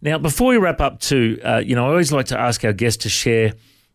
Now, 0.00 0.18
before 0.18 0.48
we 0.50 0.56
wrap 0.58 0.80
up, 0.80 1.00
too, 1.00 1.40
uh, 1.44 1.62
you 1.64 1.74
know, 1.74 1.86
I 1.86 1.88
always 1.88 2.12
like 2.12 2.26
to 2.26 2.38
ask 2.38 2.64
our 2.64 2.72
guests 2.72 3.02
to 3.02 3.08
share 3.08 3.54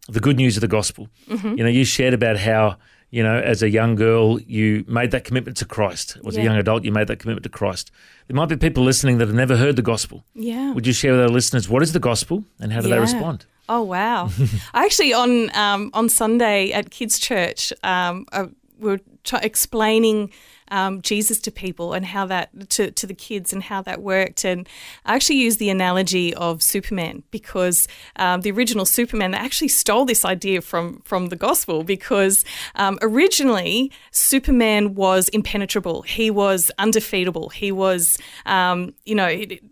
the 0.09 0.19
good 0.19 0.35
news 0.37 0.57
of 0.57 0.61
the 0.61 0.67
gospel. 0.67 1.07
You 1.27 1.63
know, 1.63 1.69
you 1.69 1.85
shared 1.85 2.13
about 2.13 2.37
how, 2.37 2.77
you 3.11 3.23
know, 3.23 3.39
as 3.39 3.63
a 3.63 3.69
young 3.69 3.95
girl, 3.95 4.39
you 4.41 4.85
made 4.87 5.11
that 5.11 5.23
commitment 5.23 5.57
to 5.57 5.65
Christ. 5.65 6.17
As 6.27 6.37
a 6.37 6.43
young 6.43 6.57
adult, 6.57 6.83
you 6.83 6.91
made 6.91 7.07
that 7.07 7.19
commitment 7.19 7.43
to 7.43 7.49
Christ. 7.49 7.91
There 8.27 8.35
might 8.35 8.49
be 8.49 8.55
people 8.57 8.83
listening 8.83 9.17
that 9.17 9.27
have 9.27 9.35
never 9.35 9.57
heard 9.57 9.75
the 9.75 9.81
gospel. 9.81 10.23
Yeah. 10.35 10.73
Would 10.73 10.85
you 10.85 10.93
share 10.93 11.13
with 11.13 11.21
our 11.21 11.29
listeners 11.29 11.67
what 11.67 11.81
is 11.81 11.93
the 11.93 11.99
gospel 11.99 12.43
and 12.59 12.71
how 12.71 12.81
do 12.81 12.89
they 12.89 12.99
respond? 12.99 13.45
Oh 13.67 13.83
wow! 13.83 14.29
I 14.73 14.83
actually, 14.85 15.13
on 15.13 15.55
um, 15.55 15.91
on 15.93 16.09
Sunday 16.09 16.71
at 16.71 16.89
kids' 16.89 17.19
church, 17.19 17.71
um, 17.83 18.25
uh, 18.31 18.47
we 18.79 18.89
were 18.91 18.99
try- 19.23 19.41
explaining 19.41 20.31
um, 20.71 21.01
Jesus 21.01 21.39
to 21.41 21.51
people 21.51 21.93
and 21.93 22.05
how 22.05 22.25
that 22.27 22.69
to, 22.71 22.91
to 22.91 23.07
the 23.07 23.13
kids 23.13 23.53
and 23.53 23.63
how 23.63 23.81
that 23.81 24.01
worked. 24.01 24.45
And 24.45 24.67
I 25.05 25.15
actually 25.15 25.37
used 25.37 25.59
the 25.59 25.69
analogy 25.69 26.33
of 26.35 26.61
Superman 26.61 27.23
because 27.31 27.87
um, 28.15 28.41
the 28.41 28.51
original 28.51 28.85
Superman 28.85 29.33
actually 29.33 29.69
stole 29.69 30.05
this 30.05 30.25
idea 30.25 30.61
from 30.61 31.01
from 31.05 31.27
the 31.27 31.35
gospel 31.35 31.83
because 31.83 32.45
um, 32.75 32.97
originally 33.01 33.91
Superman 34.11 34.95
was 34.95 35.29
impenetrable. 35.29 36.01
He 36.03 36.31
was 36.31 36.71
undefeatable. 36.77 37.49
He 37.49 37.71
was, 37.71 38.17
um, 38.45 38.93
you 39.05 39.15
know. 39.15 39.27
It, 39.27 39.63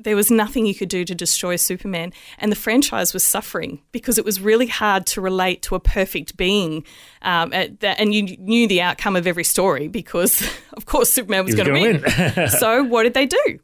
there 0.00 0.16
was 0.16 0.28
nothing 0.28 0.66
you 0.66 0.74
could 0.74 0.88
do 0.88 1.04
to 1.04 1.14
destroy 1.14 1.54
Superman, 1.54 2.12
and 2.38 2.50
the 2.50 2.56
franchise 2.56 3.14
was 3.14 3.22
suffering 3.22 3.80
because 3.92 4.18
it 4.18 4.24
was 4.24 4.40
really 4.40 4.66
hard 4.66 5.06
to 5.06 5.20
relate 5.20 5.62
to 5.62 5.76
a 5.76 5.80
perfect 5.80 6.36
being, 6.36 6.84
um, 7.22 7.52
at 7.52 7.82
and 7.82 8.12
you 8.12 8.36
knew 8.38 8.66
the 8.66 8.82
outcome 8.82 9.14
of 9.14 9.24
every 9.24 9.44
story 9.44 9.86
because, 9.86 10.15
of 10.72 10.86
course, 10.86 11.12
Superman 11.12 11.44
was 11.44 11.54
going 11.54 11.66
to 11.66 11.72
gonna 11.72 12.34
win. 12.36 12.48
so, 12.58 12.84
what 12.84 13.04
did 13.04 13.14
they 13.14 13.26
do? 13.26 13.60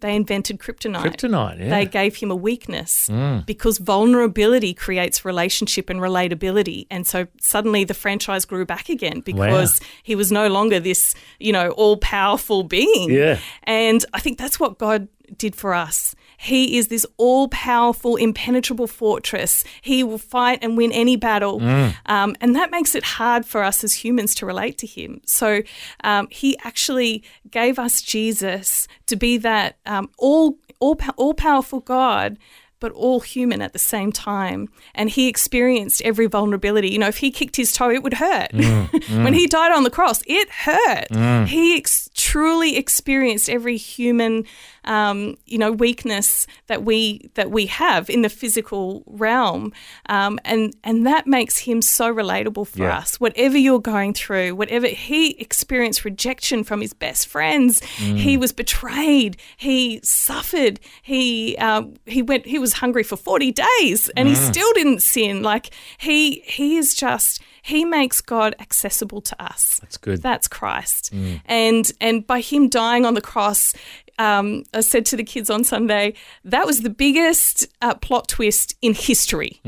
They 0.00 0.14
invented 0.14 0.60
kryptonite. 0.60 1.02
Kryptonite, 1.02 1.58
yeah. 1.58 1.70
They 1.70 1.84
gave 1.84 2.14
him 2.14 2.30
a 2.30 2.36
weakness 2.36 3.08
mm. 3.08 3.44
because 3.46 3.78
vulnerability 3.78 4.72
creates 4.72 5.24
relationship 5.24 5.90
and 5.90 5.98
relatability. 5.98 6.86
And 6.88 7.04
so 7.04 7.26
suddenly 7.40 7.82
the 7.82 7.94
franchise 7.94 8.44
grew 8.44 8.64
back 8.64 8.88
again 8.88 9.20
because 9.20 9.80
he 10.04 10.14
was 10.14 10.30
no 10.30 10.46
longer 10.46 10.78
this, 10.78 11.16
you 11.40 11.52
know, 11.52 11.70
all 11.70 11.96
powerful 11.96 12.62
being. 12.62 13.10
Yeah. 13.10 13.40
And 13.64 14.04
I 14.14 14.20
think 14.20 14.38
that's 14.38 14.60
what 14.60 14.78
God 14.78 15.08
did 15.36 15.56
for 15.56 15.74
us. 15.74 16.14
He 16.40 16.78
is 16.78 16.86
this 16.88 17.04
all 17.16 17.48
powerful, 17.48 18.14
impenetrable 18.16 18.86
fortress. 18.86 19.64
He 19.82 20.04
will 20.04 20.18
fight 20.18 20.60
and 20.62 20.76
win 20.76 20.92
any 20.92 21.16
battle. 21.16 21.60
Um, 22.06 22.36
and 22.40 22.54
that 22.54 22.70
makes 22.70 22.94
it 22.94 23.02
hard 23.04 23.44
for 23.44 23.62
us 23.62 23.82
as 23.82 23.92
humans 23.92 24.34
to 24.36 24.46
relate 24.46 24.78
to 24.78 24.86
him. 24.86 25.20
So 25.26 25.62
um, 26.04 26.28
he 26.30 26.56
actually 26.64 27.24
gave 27.50 27.78
us 27.78 28.00
Jesus 28.00 28.86
to 29.08 29.16
be 29.16 29.36
that 29.38 29.78
um, 29.84 30.10
all, 30.16 30.56
all, 30.78 30.96
all 31.16 31.34
powerful 31.34 31.80
God 31.80 32.38
but 32.80 32.92
all 32.92 33.18
human 33.18 33.60
at 33.60 33.72
the 33.72 33.78
same 33.80 34.12
time. 34.12 34.68
And 34.94 35.10
he 35.10 35.26
experienced 35.26 36.00
every 36.02 36.26
vulnerability. 36.28 36.88
You 36.90 37.00
know, 37.00 37.08
if 37.08 37.16
he 37.16 37.32
kicked 37.32 37.56
his 37.56 37.72
toe, 37.72 37.90
it 37.90 38.04
would 38.04 38.14
hurt. 38.14 38.52
when 39.24 39.34
he 39.34 39.48
died 39.48 39.72
on 39.72 39.82
the 39.82 39.90
cross, 39.90 40.22
it 40.28 40.48
hurt. 40.48 41.10
He 41.48 41.76
ex- 41.76 42.07
truly 42.18 42.76
experienced 42.76 43.48
every 43.48 43.76
human, 43.76 44.44
um, 44.84 45.36
you 45.46 45.56
know, 45.56 45.70
weakness 45.72 46.46
that 46.66 46.82
we 46.82 47.30
that 47.34 47.50
we 47.50 47.66
have 47.66 48.10
in 48.10 48.22
the 48.22 48.28
physical 48.28 49.04
realm, 49.06 49.72
um, 50.08 50.38
and 50.44 50.74
and 50.82 51.06
that 51.06 51.26
makes 51.26 51.58
him 51.60 51.80
so 51.80 52.12
relatable 52.12 52.66
for 52.66 52.80
Yeah. 52.82 52.98
us. 52.98 53.20
Whatever 53.20 53.56
you're 53.56 53.80
going 53.94 54.12
through, 54.14 54.54
whatever 54.56 54.88
he 54.88 55.30
experienced 55.40 56.04
rejection 56.04 56.64
from 56.64 56.80
his 56.80 56.92
best 56.92 57.28
friends, 57.28 57.80
he 58.24 58.36
was 58.36 58.52
betrayed, 58.52 59.36
he 59.56 60.00
suffered, 60.02 60.80
he 61.02 61.56
um, 61.58 61.94
he 62.04 62.20
went 62.22 62.44
he 62.46 62.58
was 62.58 62.72
hungry 62.82 63.04
for 63.04 63.16
40 63.16 63.52
days 63.52 64.10
and 64.16 64.26
he 64.28 64.34
still 64.34 64.72
didn't 64.74 65.00
sin. 65.02 65.42
Like 65.42 65.70
he 65.98 66.40
he 66.46 66.76
is 66.76 66.94
just 66.94 67.40
he 67.62 67.84
makes 67.84 68.20
God 68.22 68.54
accessible 68.58 69.20
to 69.30 69.34
us. 69.50 69.78
That's 69.82 69.98
good. 69.98 70.22
that's 70.22 70.48
Christ. 70.48 71.12
And 71.44 71.84
and 72.00 72.07
by 72.26 72.40
him 72.40 72.68
dying 72.68 73.04
on 73.04 73.14
the 73.14 73.20
cross 73.20 73.74
um, 74.18 74.64
I 74.74 74.80
said 74.80 75.06
to 75.06 75.16
the 75.16 75.24
kids 75.24 75.48
on 75.48 75.64
Sunday 75.64 76.14
that 76.44 76.66
was 76.66 76.80
the 76.82 76.90
biggest 76.90 77.66
uh, 77.82 77.94
plot 77.94 78.28
twist 78.28 78.74
in 78.82 78.94
history 78.94 79.60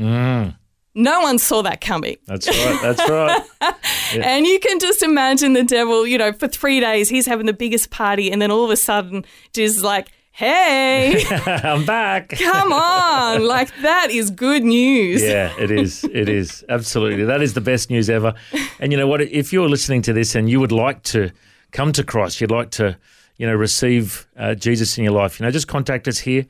no 0.93 1.21
one 1.21 1.39
saw 1.39 1.61
that 1.61 1.81
coming 1.81 2.17
That's 2.27 2.47
right. 2.47 2.79
That's 2.81 3.09
right. 3.09 3.73
and 4.25 4.45
you 4.45 4.59
can 4.59 4.79
just 4.79 5.01
imagine 5.01 5.53
the 5.53 5.63
devil, 5.63 6.05
you 6.05 6.17
know, 6.17 6.33
for 6.33 6.47
three 6.47 6.79
days 6.79 7.09
he's 7.09 7.25
having 7.25 7.45
the 7.45 7.53
biggest 7.53 7.91
party, 7.91 8.31
and 8.31 8.41
then 8.41 8.51
all 8.51 8.65
of 8.65 8.71
a 8.71 8.75
sudden, 8.75 9.23
just 9.53 9.81
like, 9.81 10.09
hey, 10.31 11.23
I'm 11.45 11.85
back. 11.85 12.29
come 12.29 12.73
on. 12.73 13.45
Like, 13.51 13.69
that 13.81 14.11
is 14.11 14.29
good 14.31 14.63
news. 14.63 15.21
Yeah, 15.21 15.53
it 15.59 15.71
is. 15.71 16.03
It 16.05 16.29
is. 16.29 16.63
Absolutely. 16.69 17.25
That 17.25 17.41
is 17.41 17.53
the 17.53 17.61
best 17.61 17.89
news 17.89 18.09
ever. 18.09 18.33
And 18.79 18.91
you 18.91 18.97
know 18.97 19.07
what? 19.07 19.21
If 19.21 19.51
you're 19.51 19.69
listening 19.69 20.01
to 20.03 20.13
this 20.13 20.35
and 20.35 20.49
you 20.49 20.59
would 20.59 20.71
like 20.71 21.03
to 21.03 21.31
come 21.71 21.91
to 21.93 22.03
Christ, 22.03 22.41
you'd 22.41 22.51
like 22.51 22.71
to, 22.71 22.97
you 23.37 23.47
know, 23.47 23.55
receive 23.55 24.27
uh, 24.37 24.55
Jesus 24.55 24.97
in 24.97 25.03
your 25.03 25.13
life, 25.13 25.39
you 25.39 25.45
know, 25.45 25.51
just 25.51 25.67
contact 25.67 26.07
us 26.07 26.19
here. 26.19 26.45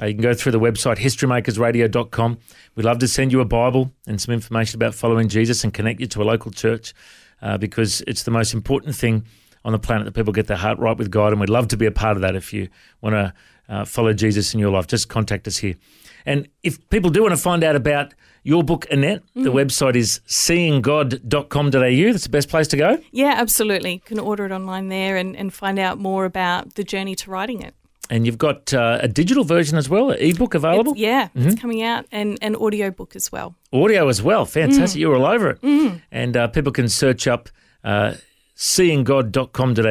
Uh, 0.00 0.06
you 0.06 0.14
can 0.14 0.22
go 0.22 0.32
through 0.32 0.52
the 0.52 0.60
website, 0.60 0.96
historymakersradio.com. 0.96 2.38
We'd 2.74 2.84
love 2.84 2.98
to 3.00 3.08
send 3.08 3.30
you 3.30 3.40
a 3.40 3.44
Bible 3.44 3.92
and 4.06 4.20
some 4.20 4.32
information 4.32 4.78
about 4.78 4.94
following 4.94 5.28
Jesus 5.28 5.64
and 5.64 5.74
connect 5.74 6.00
you 6.00 6.06
to 6.06 6.22
a 6.22 6.24
local 6.24 6.50
church 6.50 6.94
uh, 7.42 7.58
because 7.58 8.00
it's 8.06 8.22
the 8.22 8.30
most 8.30 8.54
important 8.54 8.96
thing 8.96 9.26
on 9.64 9.72
the 9.72 9.78
planet 9.78 10.06
that 10.06 10.12
people 10.12 10.32
get 10.32 10.46
their 10.46 10.56
heart 10.56 10.78
right 10.78 10.96
with 10.96 11.10
God. 11.10 11.32
And 11.32 11.40
we'd 11.40 11.50
love 11.50 11.68
to 11.68 11.76
be 11.76 11.86
a 11.86 11.92
part 11.92 12.16
of 12.16 12.22
that 12.22 12.34
if 12.34 12.52
you 12.52 12.68
want 13.02 13.14
to 13.14 13.34
uh, 13.68 13.84
follow 13.84 14.12
Jesus 14.12 14.54
in 14.54 14.60
your 14.60 14.70
life. 14.70 14.86
Just 14.86 15.08
contact 15.08 15.46
us 15.46 15.58
here. 15.58 15.74
And 16.26 16.48
if 16.62 16.78
people 16.90 17.10
do 17.10 17.22
want 17.22 17.32
to 17.34 17.40
find 17.40 17.62
out 17.64 17.76
about 17.76 18.14
your 18.44 18.62
book, 18.64 18.86
Annette, 18.90 19.22
the 19.34 19.52
website 19.52 19.94
is 19.96 20.20
seeinggod.com.au. 20.26 22.12
That's 22.12 22.24
the 22.24 22.28
best 22.30 22.48
place 22.48 22.68
to 22.68 22.76
go. 22.76 22.98
Yeah, 23.12 23.34
absolutely. 23.36 23.92
You 23.94 24.00
can 24.00 24.18
order 24.18 24.44
it 24.46 24.52
online 24.52 24.88
there 24.88 25.16
and, 25.16 25.36
and 25.36 25.52
find 25.52 25.78
out 25.78 25.98
more 25.98 26.24
about 26.24 26.74
the 26.74 26.84
journey 26.84 27.14
to 27.16 27.30
writing 27.30 27.62
it. 27.62 27.74
And 28.10 28.26
you've 28.26 28.38
got 28.38 28.74
uh, 28.74 28.98
a 29.00 29.08
digital 29.08 29.44
version 29.44 29.78
as 29.78 29.88
well, 29.88 30.10
an 30.10 30.18
ebook 30.20 30.54
available, 30.54 30.92
It's- 30.92 31.00
yeah, 31.02 31.28
it's 31.34 31.58
coming 31.60 31.82
out, 31.82 32.04
and 32.12 32.36
an 32.42 32.56
audio 32.56 32.90
book 32.90 33.16
as 33.16 33.30
well. 33.32 33.54
audio 33.72 34.08
as 34.08 34.20
well. 34.22 34.44
Fantastic. 34.44 34.98
Mm. 34.98 35.00
You're 35.00 35.16
all 35.16 35.24
over 35.26 35.50
it. 35.50 36.00
And 36.10 36.36
uh, 36.36 36.48
people 36.48 36.72
can 36.72 36.88
search 36.88 37.26
up 37.26 37.48
uh, 37.84 38.14
seeinggod.com.au 38.56 39.82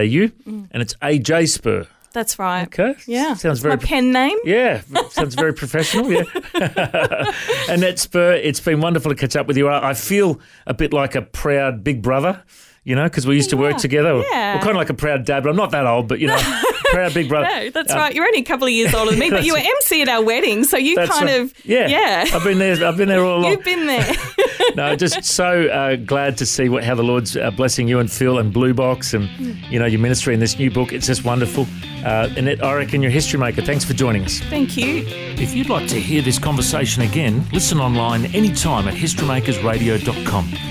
and 0.46 0.82
it's 0.82 0.94
AJ 1.02 1.50
Spur. 1.50 1.88
That's 2.14 2.38
right. 2.40 2.64
Okay. 2.64 2.96
Yeah. 3.08 3.36
Sounds 3.36 3.60
very 3.60 3.78
my 3.78 3.84
pen 3.84 4.12
name. 4.12 4.38
Yeah, 4.44 4.82
sounds 5.10 5.36
very 5.36 5.54
professional. 5.54 6.12
Yeah, 6.12 6.24
Annette 7.70 8.00
Spur, 8.00 8.34
it's 8.34 8.60
been 8.60 8.82
wonderful 8.82 9.12
to 9.12 9.16
catch 9.16 9.36
up 9.36 9.48
with 9.48 9.58
you. 9.58 9.68
I, 9.70 9.92
I 9.92 9.94
feel 9.94 10.40
a 10.68 10.74
bit 10.74 10.94
like 10.94 11.16
a 11.16 11.22
proud 11.22 11.84
big 11.84 12.02
brother, 12.02 12.44
you 12.84 12.96
know, 12.96 13.04
because 13.04 13.28
we 13.28 13.36
used 13.36 13.52
to 13.52 13.58
work 13.58 13.78
together. 13.78 14.24
yeah. 14.32 14.56
We're 14.56 14.62
kind 14.62 14.72
of 14.72 14.78
like 14.78 14.90
a 14.90 14.94
proud 14.96 15.26
dad, 15.26 15.44
but 15.44 15.50
I'm 15.50 15.56
not 15.56 15.72
that 15.72 15.86
old. 15.86 16.08
But 16.08 16.20
you 16.20 16.28
know, 16.28 16.38
proud 16.86 17.14
big 17.14 17.30
brother. 17.30 17.48
No, 17.48 17.70
that's 17.70 17.94
Uh, 17.94 17.98
right. 17.98 18.14
You're 18.16 18.26
only 18.26 18.40
a 18.40 18.44
couple 18.44 18.66
of 18.68 18.74
years 18.74 18.94
older 18.94 19.12
than 19.12 19.20
me, 19.20 19.30
but 19.32 19.44
you 19.44 19.54
were 19.54 19.60
MC 19.60 20.02
at 20.02 20.10
our 20.10 20.24
wedding, 20.24 20.64
so 20.64 20.78
you 20.78 20.96
kind 20.96 21.10
right. 21.10 21.40
of 21.42 21.54
yeah, 21.66 21.88
yeah. 21.88 22.26
I've 22.34 22.44
been 22.44 22.58
there. 22.60 22.84
I've 22.86 22.98
been 22.98 23.08
there 23.10 23.24
all 23.24 23.40
along. 23.40 23.52
You've 23.52 23.64
been 23.64 23.86
there. 23.88 24.12
no, 24.76 24.96
just 24.96 25.24
so 25.24 25.68
uh, 25.68 25.96
glad 25.98 26.38
to 26.38 26.46
see 26.46 26.70
what, 26.70 26.84
how 26.84 26.96
the 26.96 27.04
Lord's 27.04 27.38
uh, 27.38 27.52
blessing 27.52 27.88
you 27.88 28.00
and 28.00 28.12
Phil 28.12 28.40
and 28.40 28.52
Blue 28.52 28.74
Box 28.74 29.14
and 29.14 29.30
you 29.70 29.78
know 29.80 29.86
your 29.86 30.00
ministry 30.00 30.34
in 30.34 30.40
this 30.40 30.58
new 30.58 30.72
book. 30.72 30.92
It's 30.92 31.08
just 31.08 31.24
wonderful. 31.24 31.68
Uh, 32.04 32.30
Annette, 32.36 32.64
I 32.64 32.74
reckon 32.74 33.04
you're 33.04 33.12
history 33.12 33.40
maker. 33.40 33.62
Thanks 33.62 33.86
for 33.86 33.94
joining 33.94 34.24
us. 34.26 34.40
Thank 34.40 34.76
you. 34.76 35.04
If 35.38 35.54
you'd 35.56 35.70
like 35.70 35.88
to 35.90 36.00
hear 36.00 36.24
this 36.24 36.40
conversation 36.40 37.04
again, 37.04 37.46
listen 37.54 37.80
online 37.80 38.26
anytime 38.34 38.88
at 38.88 38.96
historymakersradio.com. 38.96 40.71